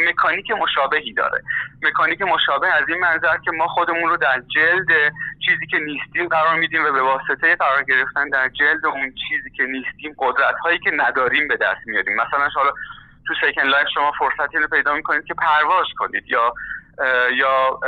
[0.09, 1.42] مکانیک مشابهی داره.
[1.82, 5.12] مکانیک مشابه از این منظر که ما خودمون رو در جلد
[5.47, 9.62] چیزی که نیستیم قرار میدیم و به واسطه قرار گرفتن در جلد اون چیزی که
[9.62, 12.16] نیستیم قدرت هایی که نداریم به دست میاریم.
[12.16, 12.70] مثلا حالا
[13.26, 16.55] تو Second Life شما فرصتی رو پیدا می‌کنید که پرواز کنید یا
[17.32, 17.80] یا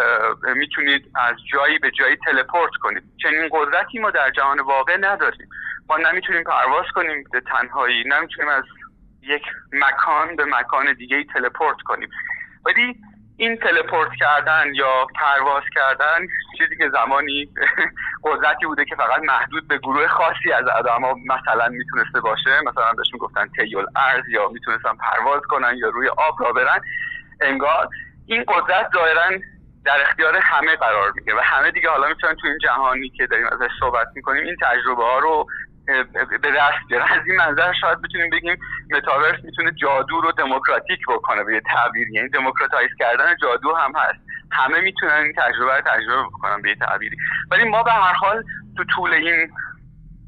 [0.55, 3.03] می‌تونید از جایی به جایی teleport کنید.
[3.23, 5.49] چنین قدرتی ما در جهان واقع نداریم.
[5.89, 8.65] ما نمی‌تونیم پرواز کنیم به تنهایی نمی‌تونیم از
[9.23, 12.09] یک مکان به مکان دیگه ای تلپورت کنیم.
[12.67, 12.97] ولی
[13.37, 16.27] این تلپورت کردن یا پرواز کردن
[16.59, 17.49] چیزی که زمانی
[18.25, 22.61] قدرتی بوده که فقط محدود به گروه خاصی از آدما مثلا می‌تونسته باشه.
[22.61, 26.81] مثلا بهش می‌گفتن تیول ارز یا می‌تونستن پرواز کنن یا روی آب را برن.
[27.41, 27.89] انگار
[28.27, 29.39] این قدرت ظاهرا
[29.85, 33.47] در اختیار همه قرار می‌گیره و همه دیگه حالا می‌تونن تو این جهانی که داریم
[33.47, 35.47] ازش صحبت می‌کنیم این تجربه ها رو
[36.43, 37.13] به دست بیاره.
[37.13, 38.57] از این منظر شاید بتونیم بگیم
[38.91, 44.21] متاورس می‌تونه جادو رو دموکراتیک بکنه به یه تعبیر یعنی دموکراتایز کردن جادو هم هست.
[44.53, 47.17] همه می‌تونن این تجربه رو تجربه بکنن به یه تعبیری.
[47.51, 48.43] ولی ما به هر حال
[48.77, 49.53] تو طول این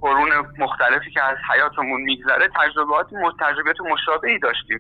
[0.01, 3.07] قرون مختلفی که از حیاتمون میگذره تجربات
[3.41, 4.79] تجربیات مشابهی داشتیم.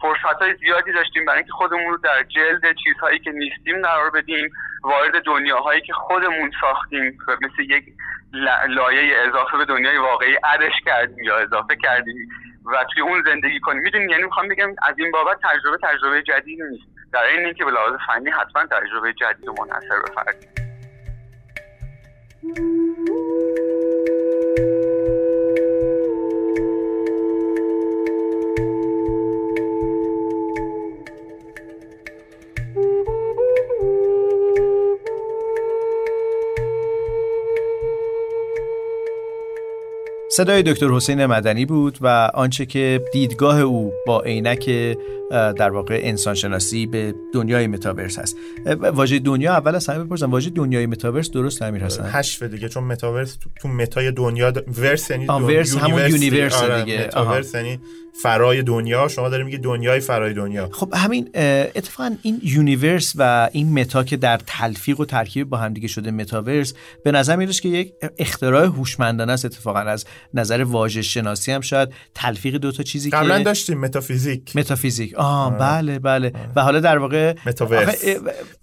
[0.00, 4.50] فرصت های زیادی داشتیم برای اینکه خودمون رو در جلد چیزهایی که نیستیم قرار بدیم
[4.82, 7.18] وارد دنیاهایی که خودمون ساختیم.
[7.28, 7.84] مثل یک
[8.68, 12.28] لایه اضافه به دنیای واقعی ادش کردیم یا اضافه کردیم
[12.64, 13.82] و توی اون زندگی کنیم.
[13.82, 16.84] می‌دونیم یعنی می‌خوام بگم از این بابت تجربه تجربه جدیدی نیست.
[17.12, 20.10] در این اینکه به لحاظ فنی حتما تجربه جدید و منحصر به
[40.38, 44.96] صدای دکتر حسین مدنی بود و آنچه که دیدگاه او با عینک
[45.30, 48.36] در واقع انسانشناسی به دنیای متاورس هست.
[48.80, 52.84] واژه دنیا اول از همه بپرسم واژه دنیای متاورس درست امیر حسن حشو دیگه چون
[52.84, 57.04] متاورس تو, متای دنیا verse یعنی verse همون universe آره، دیگه.
[57.04, 57.80] متاورس یعنی
[58.22, 59.08] فرای دنیا.
[59.08, 60.68] شما داریم میگه دنیای فرای دنیا.
[60.72, 65.72] خب همین اتفاقا این universe و این متا که در تلفیق و ترکیب با هم
[65.72, 66.74] دیگه شده متاورس
[67.04, 69.78] به نظر میاد که یک اختراع هوشمندانه است اتفاقا.
[69.78, 70.04] از
[70.34, 74.56] نظر واژه شناسی هم شاید تلفیق دو تا چیزی که قبلا داشتیم متافیزیک.
[74.56, 75.14] متافیزیک.
[75.18, 75.58] آه.
[75.58, 76.32] بله بله.
[76.34, 76.48] آره.
[76.56, 78.04] و حالا در واقع متاورس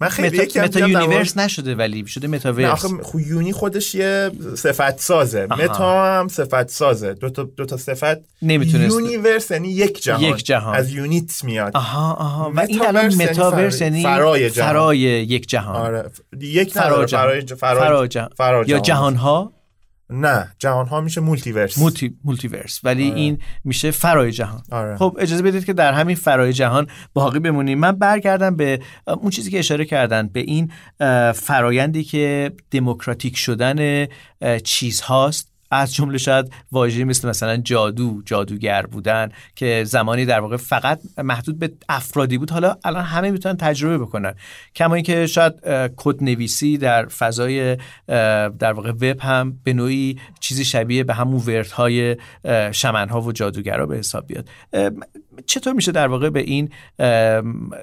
[0.00, 2.84] من خیلی متا, متا universe نشده ولی شده متاورس.
[2.84, 5.62] آخه خو uni خودش یه صفت سازه آها.
[5.62, 10.22] متا هم صفت سازه دو تا دو تا صفت نمی‌تونست universe یعنی یک جهان.
[10.22, 10.74] یک جهان.
[10.74, 11.76] از unit میاد.
[11.76, 12.52] آها آها.
[12.54, 14.68] و این الان یعنی متاورس یعنی فرای, جهان.
[14.68, 15.76] فرای یک جهان.
[15.76, 16.10] آره.
[16.40, 17.40] یک فرای جهان.
[17.56, 18.30] فرای جهان.
[18.66, 19.14] یا جهان.
[19.16, 19.52] ها
[20.10, 23.20] نه جهان ها میشه multiverse multi multiverse ولی آره.
[23.20, 24.62] این میشه فرای جهان.
[24.70, 24.96] آره.
[24.96, 27.78] خب اجازه بدید که در همین فرای جهان باقی بمونیم.
[27.78, 30.72] من برگردم به اون چیزی که اشاره کردن به این
[31.32, 34.06] فرایندی که دموکراتیک شدن
[34.64, 35.55] چیزهاست.
[35.70, 41.58] از جمله شاید واژه مثل مثلا جادو جادوگر بودن که زمانی در واقع فقط محدود
[41.58, 44.34] به افرادی بود حالا الان همه می‌تونن تجربه بکنن.
[44.74, 45.54] کما اینکه شاید
[45.96, 47.76] کد نویسی در فضای
[48.58, 52.16] در واقع وب هم به نوعی چیزی شبیه به همون وردهای
[52.72, 54.48] شمنها و جادوگرا به حساب بیاد.
[55.46, 56.70] چطور میشه در واقع به این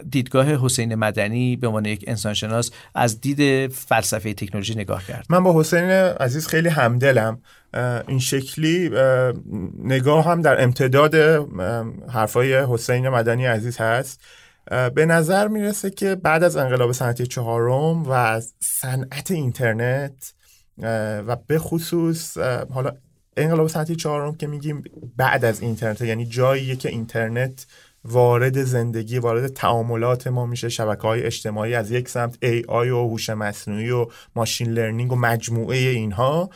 [0.09, 5.59] دیدگاه حسین مدنی به عنوان یک انسانشناس از دید فلسفه تکنولوژی نگاه کرد؟ من با
[5.59, 7.39] حسین عزیز خیلی همدلم.
[8.07, 8.89] این شکلی
[9.79, 11.15] نگاه هم در امتداد
[12.09, 14.21] حرفای حسین مدنی عزیز هست.
[14.95, 20.33] به نظر می‌رسه که بعد از انقلاب صنعتی چهارم و صنعت اینترنت
[21.27, 22.37] و به خصوص
[22.69, 22.91] حالا
[23.37, 24.83] انقلاب صنعتی چهارم که میگیم
[25.17, 27.65] بعد از اینترنت یعنی جاییه که اینترنت
[28.05, 33.29] وارد زندگی وارد تعاملات ما میشه شبکه های اجتماعی از یک سمت آی و هوش
[33.29, 36.49] مصنوعی و ماشین لرنینگ و مجموعه اینها.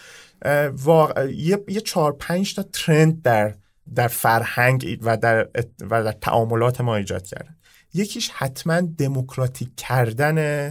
[0.46, 3.54] یه, یه چهار پنج تا ترند در
[3.96, 5.48] در فرهنگ و در,
[5.90, 7.56] و در تعاملات ما ایجاد کردن.
[7.94, 10.70] یکیش حتما دموکراتیک کردن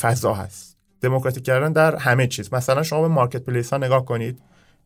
[0.00, 0.76] فضا هست.
[1.00, 2.54] دموکراتیک کردن در همه چیز.
[2.54, 4.42] مثلا شما به مارکت پلیس ها نگاه کنید.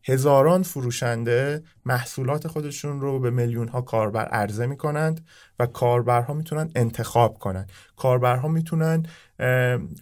[0.07, 5.25] هزاران فروشنده محصولات خودشون رو به میلیون ها کاربر عرضه می‌کنند
[5.59, 7.67] و کاربرها می‌تونن انتخاب کنن.
[7.97, 9.05] کاربرها می‌تونن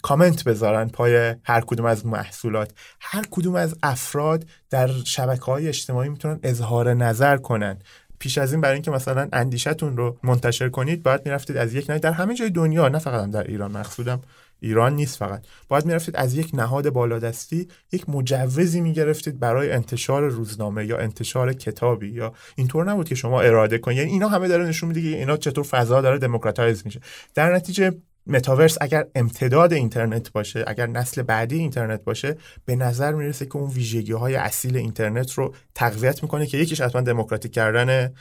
[0.01, 2.71] کامنت بذارن پای هر کدوم از محصولات.
[2.99, 7.77] هر کدوم از افراد در شبکه های اجتماعی می‌تونن اظهار نظر کنن.
[8.19, 12.01] پیش از این برای اینکه مثلا اندیشتون رو منتشر کنید باید می‌رفتید از یک نهاد
[12.01, 14.21] در همه جای دنیا نه فقط در ایران مقصودم
[14.65, 15.45] ایران نیست فقط.
[15.67, 22.09] باید می‌رفتید از یک نهاد بالادستی یک مجوزی می‌گرفتید برای انتشار روزنامه یا انتشار کتابی
[22.09, 23.97] یا اینطور نبود که شما اراده کنید.
[23.97, 26.99] یعنی اینا همه داره نشون میده که اینا چطور فضا داره دموکراتایز میشه.
[27.35, 27.91] در نتیجه
[28.27, 33.69] متاورس اگر امتداد اینترنت باشه اگر نسل بعدی اینترنت باشه به نظر می‌رسه که اون
[33.69, 38.13] ویژگی های اصیل اینترنت رو تقویت می‌کنه که یکیش حتما دموکراتیک کردن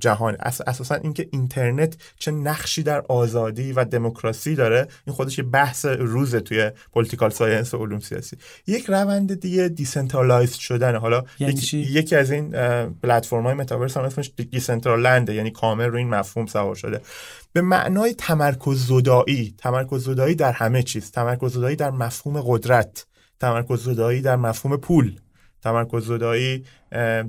[0.00, 0.36] جهان.
[0.40, 6.40] اساسا اینکه اینترنت چه نقشی در آزادی و دموکراسی داره این خودش یه بحث روزه
[6.40, 8.36] توی political science و علوم سیاسی.
[8.66, 12.50] یک روند دیگه decentralize شدن حالا یعنی یکی از این
[13.02, 17.00] پلتفرم های متاورس هم اسمش Decentraland ه یعنی کامل رو این مفهوم سوار شده.
[17.54, 21.10] به معنای تمرکز زدایی تمرکز زدایی در همه چیز.
[21.10, 23.06] تمرکز زدایی در مفهوم قدرت.
[23.40, 25.20] تمرکز زدایی در مفهوم پول.
[25.62, 26.64] تمرکز زدایی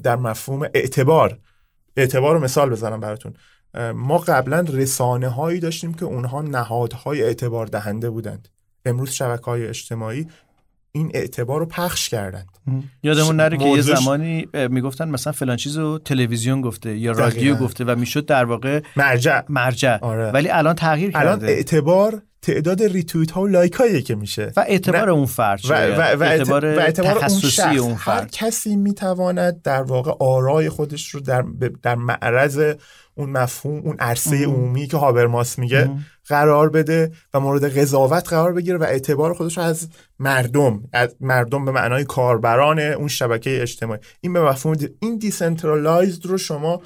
[0.03, 1.39] در مفهوم اعتبار.
[1.97, 3.34] اعتبار رو مثال بزنم براتون.
[3.95, 8.47] ما قبلا رسانه هایی داشتیم که اونها نهادهای اعتبار دهنده بودند.
[8.86, 10.28] امروز شبکه های اجتماعی
[10.96, 12.48] این اعتبار رو پخش کردند.
[13.04, 17.96] یادمون نره که یه زمانی می‌گفتن مثلا فلان چیزو تلویزیون گفته یا رادیو گفته و
[17.96, 19.41] می‌شد در واقع مرجع.
[19.50, 19.98] مرجع.
[20.02, 20.32] آره.
[20.32, 21.30] ولی الان تغییر کرده.
[21.30, 24.54] الان اعتبار تعداد ریتویت ها و لایک هایی که میشه.
[24.58, 28.22] و اعتبار اون فرد و, و, و, اعتبار, و اعتبار تخصصی اون, اون فرد.
[28.22, 31.46] هر کسی می‌تواند در واقع آرای خودش رو در,
[31.84, 32.76] در معرض
[33.16, 35.89] اون مفهوم اون عرصه عمومی که هابرماس میگه
[36.28, 39.89] قرار بده و مورد قضاوت قرار بگیره و اعتبار خودش رو از
[40.20, 44.00] مردم از مردم به معنای کاربران اون شبکه اجتماعی.
[44.22, 46.82] این به مفهوم این decentralized رو شما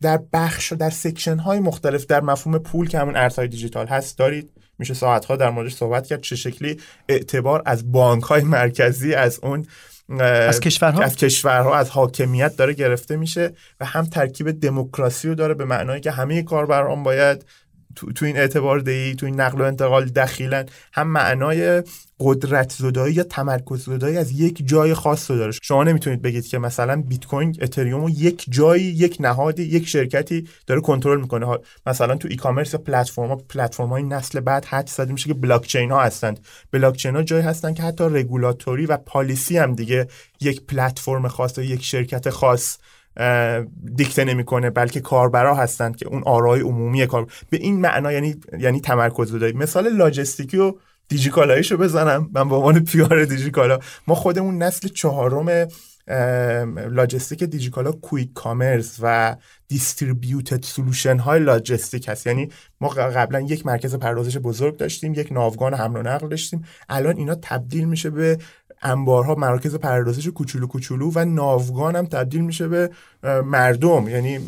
[0.00, 4.50] در بخش در section های مختلف در مفهوم پول که همون ارزهای دیجیتال هست دارید.
[4.78, 6.20] میشه ساعت ها در موردش صحبت کرد.
[6.20, 9.66] چه شکلی اعتبار از بانک های مرکزی از اون
[10.08, 15.54] از کشورها؟ از کشورها از حاکمیت داره گرفته میشه و هم ترکیب دموکراسی رو داره
[15.54, 17.44] به معنایی که همه کاربران باید
[17.96, 21.82] تو, تو این اعتبار دهی تو این نقل و انتقال دخیلن هم معنای
[22.20, 25.52] قدرت زدایی یا تمرکز زدایی از یک جای خاص رو داره.
[25.62, 30.48] شما نمی‌تونید بگید که مثلا بیت کوین اتریوم و یک جایی یک نهادی یک شرکتی
[30.66, 31.58] داره کنترل می‌کنه.
[31.86, 35.34] مثلا تو ای کامرس یا پلتفرم ها پلتفرم های نسل بعد حد زده میشه که
[35.34, 36.40] بلاک چین ها هستند.
[36.72, 40.06] بلاک چین ها جایی هستن که حتی رگولاتوری و پالیسی هم دیگه
[40.40, 42.78] یک پلتفرم خاص یا یک شرکت خاص
[43.96, 48.80] دیکته نمی‌کنه بلکه کاربرا هستند که اون آرای عمومی کار به این معنا یعنی یعنی
[48.80, 50.72] تمرکز دارید مثال لاجستیکی و
[51.08, 52.30] دیجیکالاییشو بزنم.
[52.34, 53.78] من به عنوان پیار دیجیکالا.
[54.06, 55.68] ما خودمون نسل چهارم
[56.90, 59.36] لاجستیک دیجیکالا quick commerce و
[59.68, 62.26] distributed solution های لاجستیک هست.
[62.26, 62.48] یعنی
[62.80, 66.64] ما قبلا یک مرکز پردازش بزرگ داشتیم یک ناوگان حمل و نقل داشتیم.
[66.88, 68.38] الان اینا تبدیل میشه به
[68.82, 72.90] انبارها مراکز پردازش کوچولو کوچولو و ناوگان هم تبدیل میشه به
[73.44, 74.08] مردم.
[74.08, 74.38] یعنی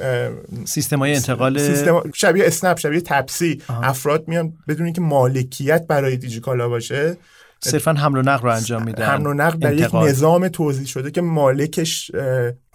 [0.65, 3.63] سیستم های انتقال سیستم شبیه اسنپ شبیه تپسی.
[3.69, 7.17] افراد میان بدون اینکه مالکیت برای دیجیکالا باشه.
[7.61, 9.05] صرفا حمل و نقل رو انجام میدن.
[9.05, 12.11] حمل و نقل در یک نظام توزیع شده که مالکش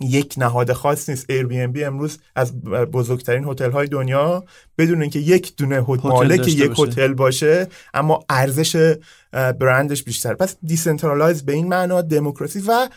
[0.02, 1.26] یک نهاد خاص نیست.
[1.30, 4.44] Airbnb امروز از بزرگترین هتل های دنیا
[4.78, 8.96] بدون اینکه یک دونه مالک یک هتل باشه اما ارزش
[9.32, 10.34] برندش بیشتر.
[10.34, 12.90] پس decentralize به این معنا دموکراسی و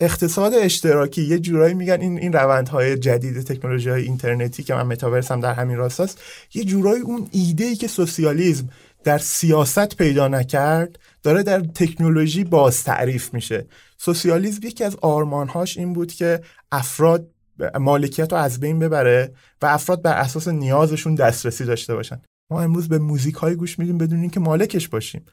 [0.00, 1.22] اقتصاد اشتراکی.
[1.22, 5.52] یه جورایی میگن این این روندهای جدید تکنولوژی های اینترنتی که من متاورس هم در
[5.52, 6.20] همین راست
[6.54, 8.68] یه جورایی اون ایده ای که سوسیالیسم
[9.04, 13.66] در سیاست پیدا نکرد داره در تکنولوژی باز تعریف میشه.
[13.96, 16.40] سوسیالیسم یکی از آرمانهاش این بود که
[16.72, 17.30] افراد
[17.74, 19.32] مالکیت رو از بین ببره
[19.62, 22.22] و افراد بر اساس نیازشون دسترسی داشته باشن.
[22.50, 25.24] ما امروز به موزیک های گوش میدیم بدون اینکه مالکش باشیم.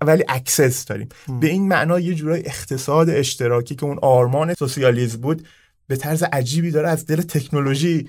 [0.00, 1.08] ولی access داریم.
[1.40, 5.46] به این معنا یه جورای اقتصاد اشتراکی که اون آرمان سوسیالیسم بود
[5.86, 8.08] به طرز عجیبی داره از دل تکنولوژی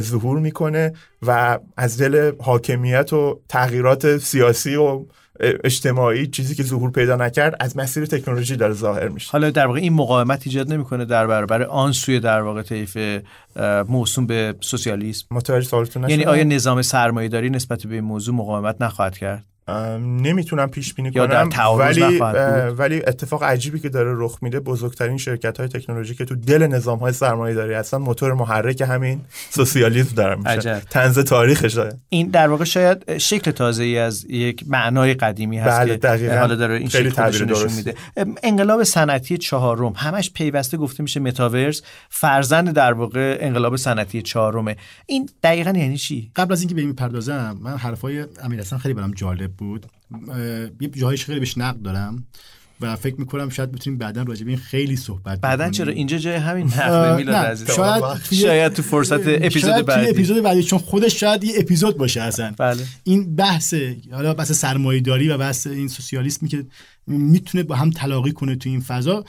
[0.00, 0.92] ظهور می‌کنه
[1.22, 5.04] و از دل حاکمیت و تغییرات سیاسی و
[5.40, 9.30] اجتماعی چیزی که ظهور پیدا نکرد از مسیر تکنولوژی داره ظاهر میشه.
[9.30, 12.98] حالا در واقع این مقاومت ایجاد نمی‌کنه در برابر آن سوی در واقع طیف
[13.88, 15.26] موسوم به سوسیالیسم.
[15.30, 16.82] متوجه سوالتون یعنی آیا نظام
[17.28, 19.44] داری نسبت به این موضوع مقاومت نخواهد کرد؟
[19.98, 22.18] نمی‌تونم پیش بینی کنم ولی
[22.70, 26.98] ولی اتفاق عجیبی که داره رخ میده بزرگترین شرکت های تکنولوژی که تو دل نظام
[26.98, 30.82] های سرمایه داری هستن موتور محرک همین سوسیالیسم داره میشه.
[30.90, 35.80] تنز تاریخش داره این در واقع شاید شکل تازه ای از یک معنای قدیمی هست
[35.80, 37.94] بله که حالا داره این خیلی شکل نشون میده.
[38.42, 39.92] انقلاب صنعتی چهارم.
[39.96, 44.76] همش پیوسته گفته میشه متاورس فرزند در واقع انقلاب صنعتی چهارمه.
[45.06, 49.10] این دقیقا یعنی چی؟ قبل از اینکه به این پردازم من حرفای امیر خیلی برام
[49.10, 49.86] جالب بود.
[50.80, 52.26] یه جایش خیلی بهش نقد دارم
[52.80, 56.34] و فکر می‌کنم شاید بتونیم بعدا راجع به این خیلی صحبت بعدا چرا؟ اینجا جای
[56.34, 60.10] همین نقد میلاد عزیز شاید شاید تو فرصت اپیزود بعدی.
[60.10, 62.54] اپیزود بعدی چون خودش شاید یه اپیزود باشه اصلا.
[62.58, 62.84] بله.
[63.04, 63.74] این بحث
[64.12, 66.66] حالا بحث سرمایه‌داری و بحث این سوسیالیسمی که
[67.06, 69.24] می‌تونه با هم تلاقی کنه تو این فضا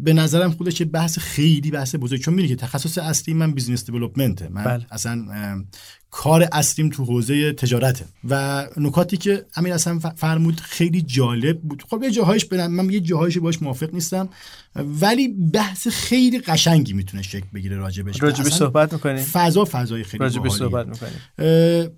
[0.00, 2.20] به نظرم خودش بحث خیلی بحث بزرگ.
[2.20, 4.86] چون میگه که تخصص اصلی من بیزینس دیولپمنته من بله.
[4.90, 5.26] اصلا
[6.10, 8.04] کار اصلیم تو حوزه تجارته.
[8.28, 11.82] و نکاتی که امیر اصلا فرمود خیلی جالب بود.
[11.90, 12.70] خب یه جاهایش برم.
[12.70, 14.28] من یه جاهایش باش موافق نیستم.
[14.76, 18.22] ولی بحث خیلی قشنگی می‌تونه شکل بگیره راجبش.
[18.22, 21.18] راجبش صحبت می‌کنیم؟ فضا فضای خیلی راجبش صحبت می‌کنیم.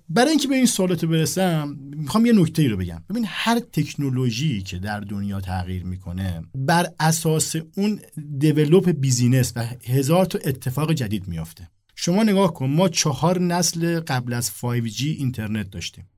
[0.09, 3.03] برای اینکه به این سوالات برسم می‌خوام یه نکته ای رو بگم.
[3.09, 7.99] ببین هر تکنولوژی که در دنیا تغییر می‌کنه بر اساس اون
[8.39, 11.69] دیولپ بیزینس و هزار تا اتفاق جدید میافته.
[12.03, 16.09] شما نگاه کن ما چهار نسل قبل از 5G اینترنت داشتیم.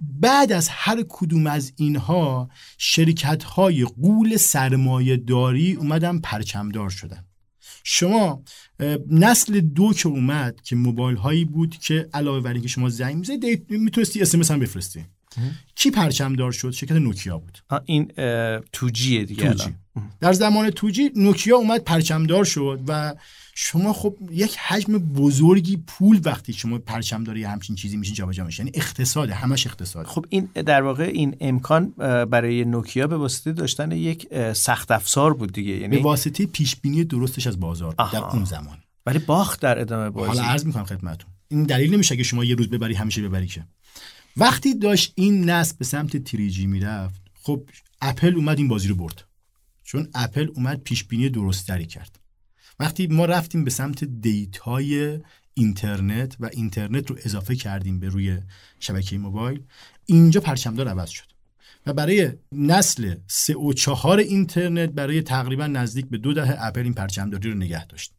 [0.00, 7.24] بعد از هر کدوم از اینها شرکت های قول سرمایه داری اومدن پرچمدار شدن.
[7.84, 8.42] شما
[9.10, 13.70] نسل دو که اومد که موبایل هایی بود که علاوه بر اینکه شما زنگ می‌زنید
[13.70, 15.04] می‌تونستی اس هم بفرستی.
[15.74, 17.58] کی پرچمدار شد؟ شرکت نوکیا بود.
[17.84, 18.12] این
[18.72, 19.74] توجیه دیگه توجی.
[20.20, 23.14] در زمان توجی نوکیا اومد پرچمدار شد و
[23.60, 28.62] شما خب یک حجم بزرگی پول وقتی شما پرچم داره همچین چیزی میشه جابجا میشه.
[28.62, 30.06] یعنی اقتصاد همش اقتصاد.
[30.06, 31.88] خب این در واقع این امکان
[32.24, 35.72] برای نوکیا به واسطه داشتن یک سخت افزار بود دیگه.
[35.72, 38.78] یعنی به واسطه پیش بینی درستش از بازار در اون زمان.
[39.06, 40.28] ولی باخت در ادامه بازی.
[40.28, 41.30] حالا عرض می‌کنم خدمتتون.
[41.48, 43.64] این دلیل نمیشه که شما یه روز ببری همیشه ببری که.
[44.36, 47.62] وقتی داشت این نسل به سمت تریجی می‌رفت خب
[48.00, 49.24] اپل اومد این بازی رو برد.
[49.84, 52.18] چون اپل اومد پیش بینی درست‌تری کرد.
[52.80, 55.18] وقتی ما رفتیم به سمت data ی
[55.54, 58.38] اینترنت و اینترنت رو اضافه کردیم به روی
[58.80, 59.60] شبکه موبایل
[60.06, 61.28] اینجا پرچمدار عوض شد.
[61.86, 66.94] و برای نسل سه و چهار اینترنت برای تقریبا نزدیک به دو دهه اپل این
[66.94, 68.12] پرچمداری رو نگه داشت.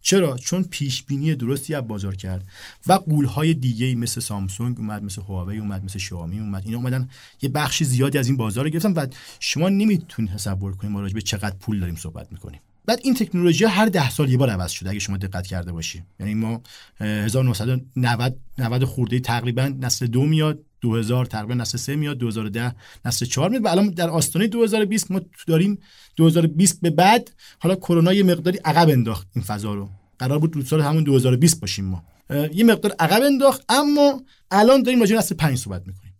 [0.00, 2.46] چرا؟ چون پیش بینی درستی از بازار کرد
[2.86, 7.08] و غول‌های دیگه مثل سامسونگ اومد مثل هواوی اومد مثل شیائومی اومد اینا اومدن
[7.42, 9.06] یه بخش زیادی از این بازار رو گرفتن و
[9.40, 12.60] شما نمی‌تونید تصور کنید ما راجع به چقدر پول داریم صحبت می‌کنیم.
[12.86, 16.02] بعد این تکنولوژی هر ده سال یه بار عوض شده اگه شما دقت کرده باشی.
[16.20, 16.62] یعنی ما
[17.00, 22.74] 1990 90 خورده تقریبا نسل دو میاد 2000 تقریبا نسل سه میاد 2010
[23.04, 23.64] نسل چهار میاد.
[23.64, 25.78] و الان در آستانه 2020 ما داریم
[26.16, 29.90] 2020 به بعد حالا کرونا یه مقداری عقب انداخت این فضا رو.
[30.18, 32.04] قرار بود سال همون 2020 باشیم ما.
[32.52, 36.14] یه مقدار عقب انداخت اما الان داریم راجع نسل 5 صحبت می‌کنیم.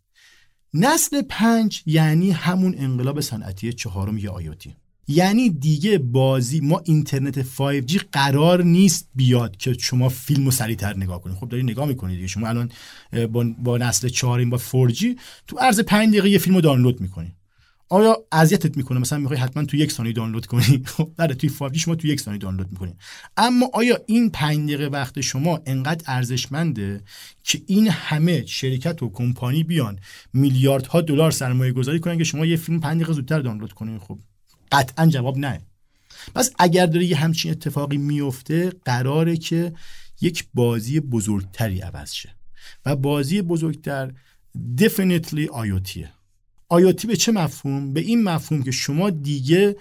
[0.74, 4.76] نسل 5 یعنی همون انقلاب صنعتی چهارم یا آیاتی.
[5.08, 11.20] یعنی دیگه بازی ما اینترنت 5G قرار نیست بیاد که شما فیلم رو سریعتر نگاه
[11.20, 11.36] کنید.
[11.36, 12.28] خب داری نگاه می‌کنید دیگه.
[12.28, 12.70] شما الان
[13.58, 15.04] با, نسل 4 با 4G
[15.46, 17.34] تو عرض 5 دقیقه یه فیلم رو دانلود می‌کنی.
[17.88, 20.82] آیا اذیتت می‌کنه؟ مثلا می‌خوای حتما تو یک ثانیه دانلود کنی.
[20.96, 22.94] خب بله توی 5G شما تو یک ثانیه دانلود می‌کنی.
[23.36, 27.02] اما آیا این 5 دقیقه وقت شما انقدر ارزشمنده
[27.42, 29.98] که این همه شرکت و کمپانی بیان
[30.32, 34.18] میلیاردها دلار سرمایه گذاری کنن که شما یه فیلم 5 دقیقه زودتر دانلود کنید خب
[34.74, 35.60] قطعا جواب نه.
[36.34, 39.72] پس اگر داره یه همچین اتفاقی میفته قراره که
[40.20, 42.34] یک بازی بزرگتری عوض شه.
[42.86, 44.12] و بازی بزرگتر
[44.80, 46.10] definitely آیوتیه.
[46.68, 49.76] آیوتی به چه مفهوم؟ به این مفهوم که شما دیگه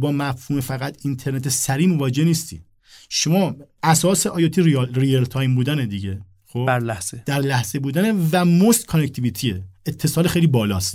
[0.00, 2.62] با مفهوم فقط اینترنت سریع مواجه نیستی.
[3.08, 6.20] شما اساس IoT real, real time بودن دیگه.
[6.46, 7.22] خب؟ در لحظه.
[7.26, 10.94] در لحظه بودن و massive connectivity ه اتصال خیلی بالاست.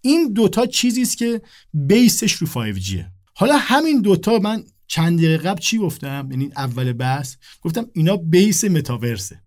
[0.00, 1.42] این دوتا چیزی است که
[1.74, 3.04] base ش رو 5G
[3.34, 7.36] حالا همین دوتا من چند دقیقه قبل چی گفتم؟ یعنی اول بحث.
[7.62, 9.42] گفتم اینا base متاورسه.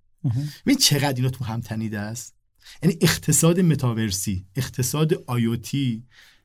[0.66, 2.36] ببین چقدر اینا تو هم تنیده است.
[2.84, 6.04] یعنی اقتصاد متاورسی اقتصاد IoT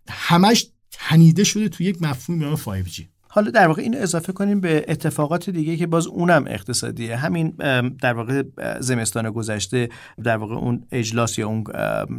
[0.08, 4.84] همش تنیده شده تو یک مفهوم به 5G حالا در واقع این اضافه کنیم به
[4.88, 7.16] اتفاقات دیگه که باز اونم اقتصادیه.
[7.16, 7.48] همین
[8.02, 8.42] در واقع
[8.80, 9.88] زمستان گذشته
[10.24, 11.64] در واقع اون اجلاس یا اون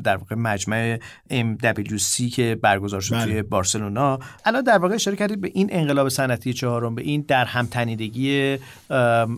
[0.04, 1.00] در واقع مجمع
[1.32, 3.26] MWC که برگزار شد بله.
[3.26, 4.20] توی بارسلونا.
[4.46, 8.58] الان در واقع اشاره کردید به این انقلاب صنعتی چهارم به این در هم تنیدگی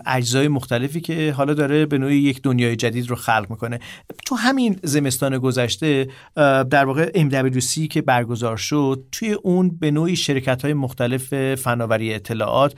[0.05, 3.79] اجزای مختلفی که حالا داره به نوعی یک دنیای جدید رو خلق می‌کنه.
[4.25, 6.07] تو همین زمستان گذشته
[6.69, 12.75] در واقع MWC که برگزار شد توی اون به نوعی شرکت های مختلف فناوری اطلاعات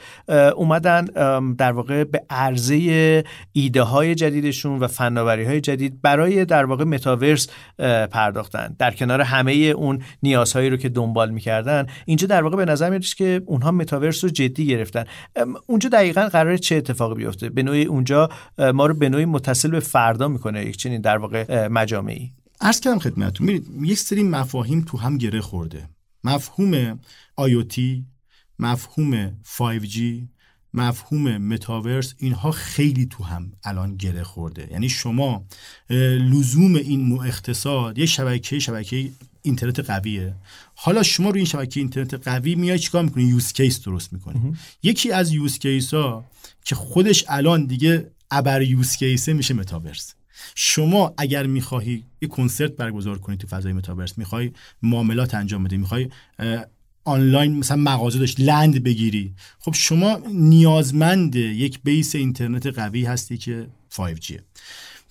[0.55, 1.05] اومدن
[1.57, 7.47] در واقع به عرضه ایده های جدیدشون و فناوری های جدید برای در واقع متاورس
[8.11, 8.75] پرداختن.
[8.79, 13.03] در کنار همه اون نیازهایی رو که دنبال می‌کردن اینجا در واقع به نظر میاد
[13.03, 15.03] که اونها متاورس رو جدی گرفتن.
[15.67, 18.29] اونجا دقیقا قرار چه اتفاقی بیفته؟ به نوعی اونجا
[18.73, 22.31] ما رو به نوعی متصل به فردا می‌کنه یک چنین در واقع مجامعی.
[22.61, 25.89] عرض کردم خدمتتون یک سری مفاهیم تو هم گره خورده.
[26.23, 26.99] مفهوم
[27.35, 28.05] آیوتی
[28.59, 29.99] مفهوم 5G
[30.73, 34.67] مفهوم متاورس اینها خیلی تو هم الان گره خورده.
[34.71, 35.45] یعنی شما
[35.89, 39.09] لزوم این نوع اقتصاد یه شبکه شبکه
[39.41, 40.35] اینترنت قویه.
[40.75, 44.57] حالا شما روی این شبکه اینترنت قوی میای چیکار می‌کنی؟ یوز کیس درست می‌کنی.
[44.83, 46.25] یکی از use case ها
[46.65, 50.13] که خودش الان دیگه ابر use case ه میشه متاورس.
[50.55, 54.51] شما اگر می‌خواهی یه کنسرت برگزار کنی تو فضای متاورس می‌خوای
[54.81, 56.09] معاملات انجام بدی می‌خوای
[57.05, 59.33] آنلاین مثلا مغازه داشت land بگیری.
[59.59, 64.39] خب شما نیازمند یک base اینترنت قوی هستی که 5G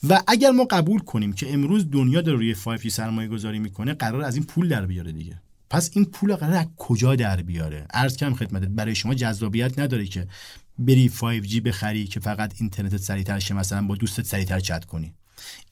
[0.09, 4.23] و اگر ما قبول کنیم که امروز دنیا داره روی 5G سرمایه گذاری می‌کنه قرار
[4.23, 5.41] از این پول در بیاره دیگه.
[5.71, 10.07] پس این پول قرار از کجا در بیاره؟ عرض کردم خدمتت برای شما جذابیت نداره
[10.07, 10.27] که
[10.79, 15.15] بری 5G بخری که فقط اینترنت سریعتر شه مثلا با دوستت سریعتر چت کنی.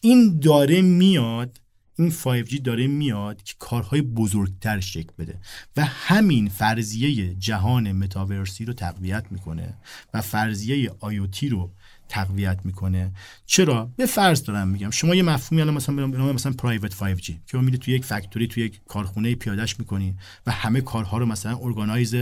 [0.00, 1.60] این داره میاد
[2.00, 2.10] این
[2.44, 5.38] 5G داره میاد که کارهای بزرگتر شکل بده
[5.76, 9.74] و همین فرضیه جهان متاورسی رو تقویت می‌کنه
[10.14, 11.72] و فرضیه آیوتی رو
[12.08, 13.12] تقویت می‌کنه.
[13.46, 14.90] چرا؟ به فرض دارم میگم.
[14.90, 18.46] شما یه مفهومی الان مثلا به نام مثلا پرایوت 5G که میری تو یک فکتوری
[18.46, 20.14] تو یک کارخونه پیادهش می‌کنی
[20.46, 22.14] و همه کارها رو مثلا ارگانایز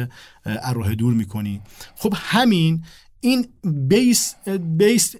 [0.74, 1.60] راه دور می‌کنی.
[1.96, 2.84] خب همین
[3.20, 4.34] این بیس
[4.76, 5.16] بیس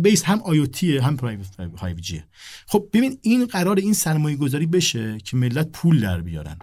[0.00, 2.22] بیس هم آیوتی هم پرایوت جی
[2.66, 6.56] خب ببین این قرار این سرمایه گذاری بشه که ملت پول در بیارن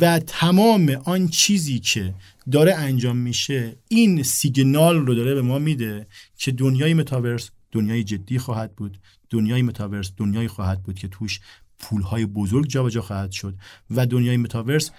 [0.00, 2.14] و تمام آن چیزی که
[2.50, 6.06] داره انجام میشه این سیگنال رو داره به ما میده
[6.36, 8.98] که دنیای متاورس دنیای جدی خواهد بود
[9.30, 11.40] دنیای متاورس دنیای خواهد بود که توش
[11.78, 13.54] پولهای بزرگ جابجا خواهد شد
[13.90, 14.90] و دنیای متاورس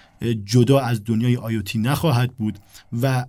[0.45, 2.59] جدا از دنیای آیوتی نخواهد بود
[3.01, 3.26] و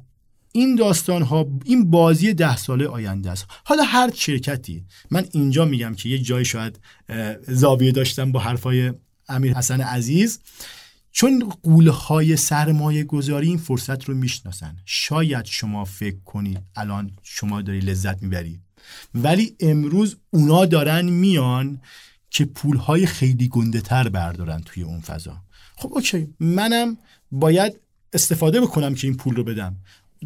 [0.57, 3.47] این داستان ها این بازی ده ساله آینده است.
[3.65, 6.81] حالا هر شرکتی من اینجا میگم که یه جای شاید
[7.49, 8.93] زاویه داشتم با حرفای
[9.29, 10.41] امیر حسن عزیز.
[11.13, 14.77] چون قولهای سرمایه گذاری این فرصت رو می‌شناسن.
[14.85, 18.61] شاید شما فکر کنید الان شما داری لذت می‌بری.
[19.15, 21.81] ولی امروز اونا دارن میان
[22.31, 25.37] که پولهای خیلی گنده تر بردارن توی اون فضا.
[25.77, 26.35] خب اوکی.
[26.41, 26.97] منم
[27.31, 27.73] باید
[28.13, 29.77] استفاده بکنم که این پول رو بدم.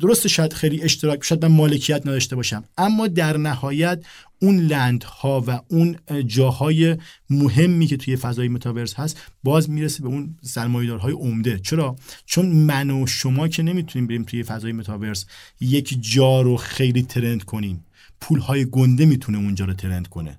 [0.01, 4.05] درست شاید خیلی اشتراک شاید من مالکیت نداشته باشم اما در نهایت
[4.43, 6.97] اون لندها و اون جاهای
[7.31, 11.59] مهمی که توی فضای متاورس هست باز می‌رسه به اون سرمایه‌دارهای عمده.
[11.59, 15.27] چرا؟ چون من و شما که نمی‌تونیم بریم توی فضای متاورس
[15.61, 17.85] یک جا رو خیلی ترند کنیم.
[18.21, 20.39] پولهای گنده می‌تونه اونجا رو ترند کنه.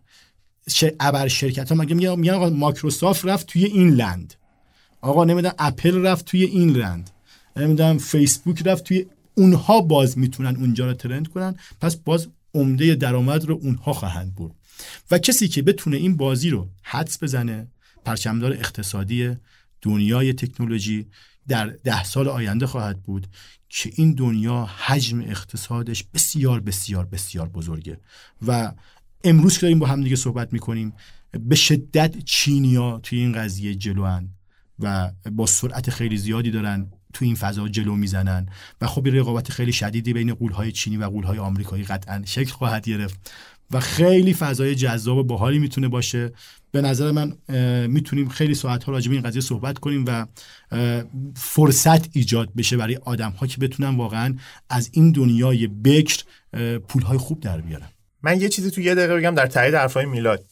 [0.99, 4.33] ابر شرکت ها مگه میگن آقا مایکروسافت رفت توی این لند.
[5.01, 7.09] آقا نمی‌دونم اپل رفت توی این لند.
[7.55, 9.05] نمی‌دونم فیسبوک رفت توی
[9.35, 11.55] اونها باز می‌تونن اونجا رو ترند کنن.
[11.81, 14.55] پس باز عمده درآمد رو اونها خواهند بود
[15.11, 17.67] و کسی که بتونه این بازی رو حدس بزنه
[18.05, 19.35] پرچمدار اقتصادی
[19.81, 21.07] دنیای تکنولوژی
[21.47, 23.27] در ده سال آینده خواهد بود
[23.69, 27.99] که این دنیا حجم اقتصادش بسیار بسیار بسیار بزرگه.
[28.47, 28.73] و
[29.23, 30.93] امروز که داریم با هم دیگه صحبت می‌کنیم
[31.39, 34.29] به شدت چینیا توی این قضیه جلوان
[34.79, 38.45] و با سرعت خیلی زیادی دارن تو این فضا جلو می‌زنن.
[38.81, 43.31] و خب رقابت خیلی شدیدی بین قولهای چینی و قولهای آمریکایی قطعا شکل خواهد گرفت.
[43.71, 46.31] و خیلی فضای جذاب و باحالی می‌تونه باشه.
[46.71, 47.33] به نظر من
[47.87, 50.25] می‌تونیم خیلی ساعت ها راجع به این قضیه صحبت کنیم و
[51.35, 54.35] فرصت ایجاد بشه برای آدم ها که بتونن واقعا
[54.69, 56.23] از این دنیای بکر
[56.87, 57.89] پول های خوب در بیارن.
[58.23, 60.45] من یه چیزی تو یه دقیقه بگم در تایید حرفای میلاد.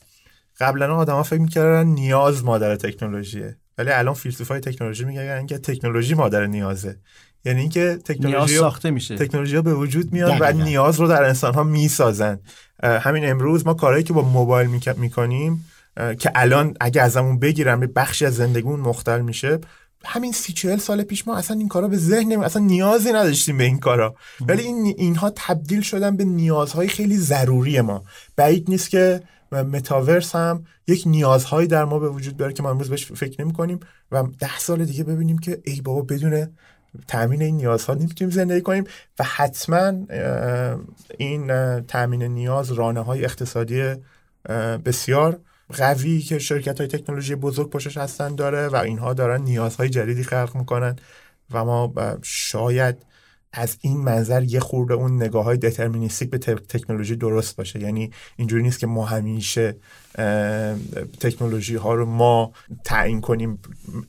[0.60, 3.58] قبلا آدما فکر می‌کردن نیاز مادر تکنولوژیه.
[3.80, 6.98] ولی الان فیلسوفای تکنولوژی میگن که تکنولوژی مادر نیازه.
[7.46, 9.16] یعنی اینکه تکنولوژی ساخته میشه.
[9.16, 12.40] تکنولوژی به وجود میاد و نیاز رو در انسان ها می‌سازن
[12.84, 15.66] همین امروز ما کارهایی که با موبایل می‌کنیم
[16.20, 19.60] که الان اگه ازمون بگیرن به بخشی از زندگیمون مختل میشه.
[20.06, 23.64] همین سی چهل سال پیش ما اصلا این کارا به ذهن اصلا نیازی نداشتیم به
[23.64, 24.16] این کارا.
[24.42, 28.04] ولی این اینها تبدیل شدن به نیازهای خیلی ضروری ما.
[28.36, 29.22] بعید نیست که
[29.52, 33.54] متاورس هم یک نیازهایی در ما به وجود بیاره که ما امروز بهش فکر نمی
[33.54, 33.80] کنیم
[34.12, 36.48] و ده سال دیگه ببینیم که ای بابا بدون
[37.08, 38.84] تامین این نیازها نمی‌تونیم زندگی کنیم
[39.20, 39.94] و حتما
[41.18, 43.96] این تامین نیاز رانه های اقتصادی
[44.86, 45.40] بسیار
[45.78, 50.56] قوی که شرکت های تکنولوژی بزرگ پشتش هستن داره و اینها دارن نیازهای جدیدی خلق
[50.56, 50.96] می‌کنن
[51.52, 53.06] و ما شاید
[53.54, 57.80] از این منظر یه خورده اون نگاه های دترمینیستیک به تکنولوژی درست باشه.
[57.80, 59.76] یعنی اینجوری نیست که ما همیشه
[61.20, 62.52] تکنولوژی ها رو ما
[62.84, 63.60] تعیین کنیم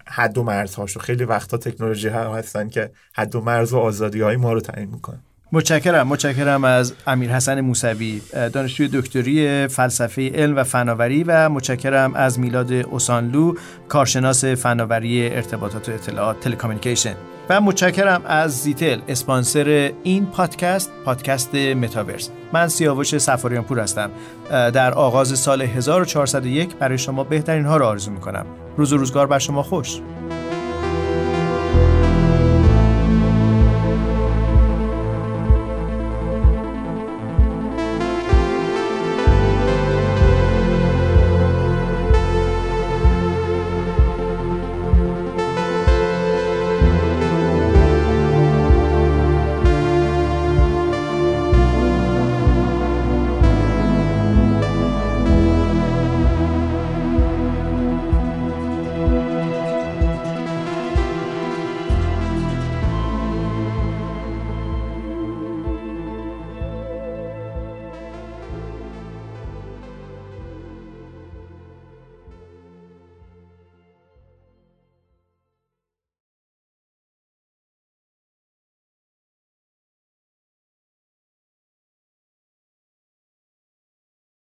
[0.07, 1.01] حد و مرزهاشو.
[1.01, 4.91] خیلی وقتا تکنولوژی ها هستن که حد و مرز و آزادی های ما رو تعیین
[4.91, 5.22] می‌کنن.
[5.53, 8.23] متشکرم متشکرم از امیر حسن موسوی
[8.53, 13.55] دانشجوی دکتری فلسفه علم و فناوری و متشکرم از میلاد اوسانلو
[13.89, 17.15] کارشناس فناوری ارتباطات و اطلاعات تلکامیکیشن.
[17.49, 22.31] و متشکرم از زیتل اسپانسر این پادکست پادکست متاورس.
[22.53, 24.11] من سیاوش سفاریان پور هستم.
[24.51, 28.47] در آغاز سال 1401 برای شما بهترین ها را آرزو می‌کنم.
[28.77, 30.01] روز و روزگار بر شما خوش.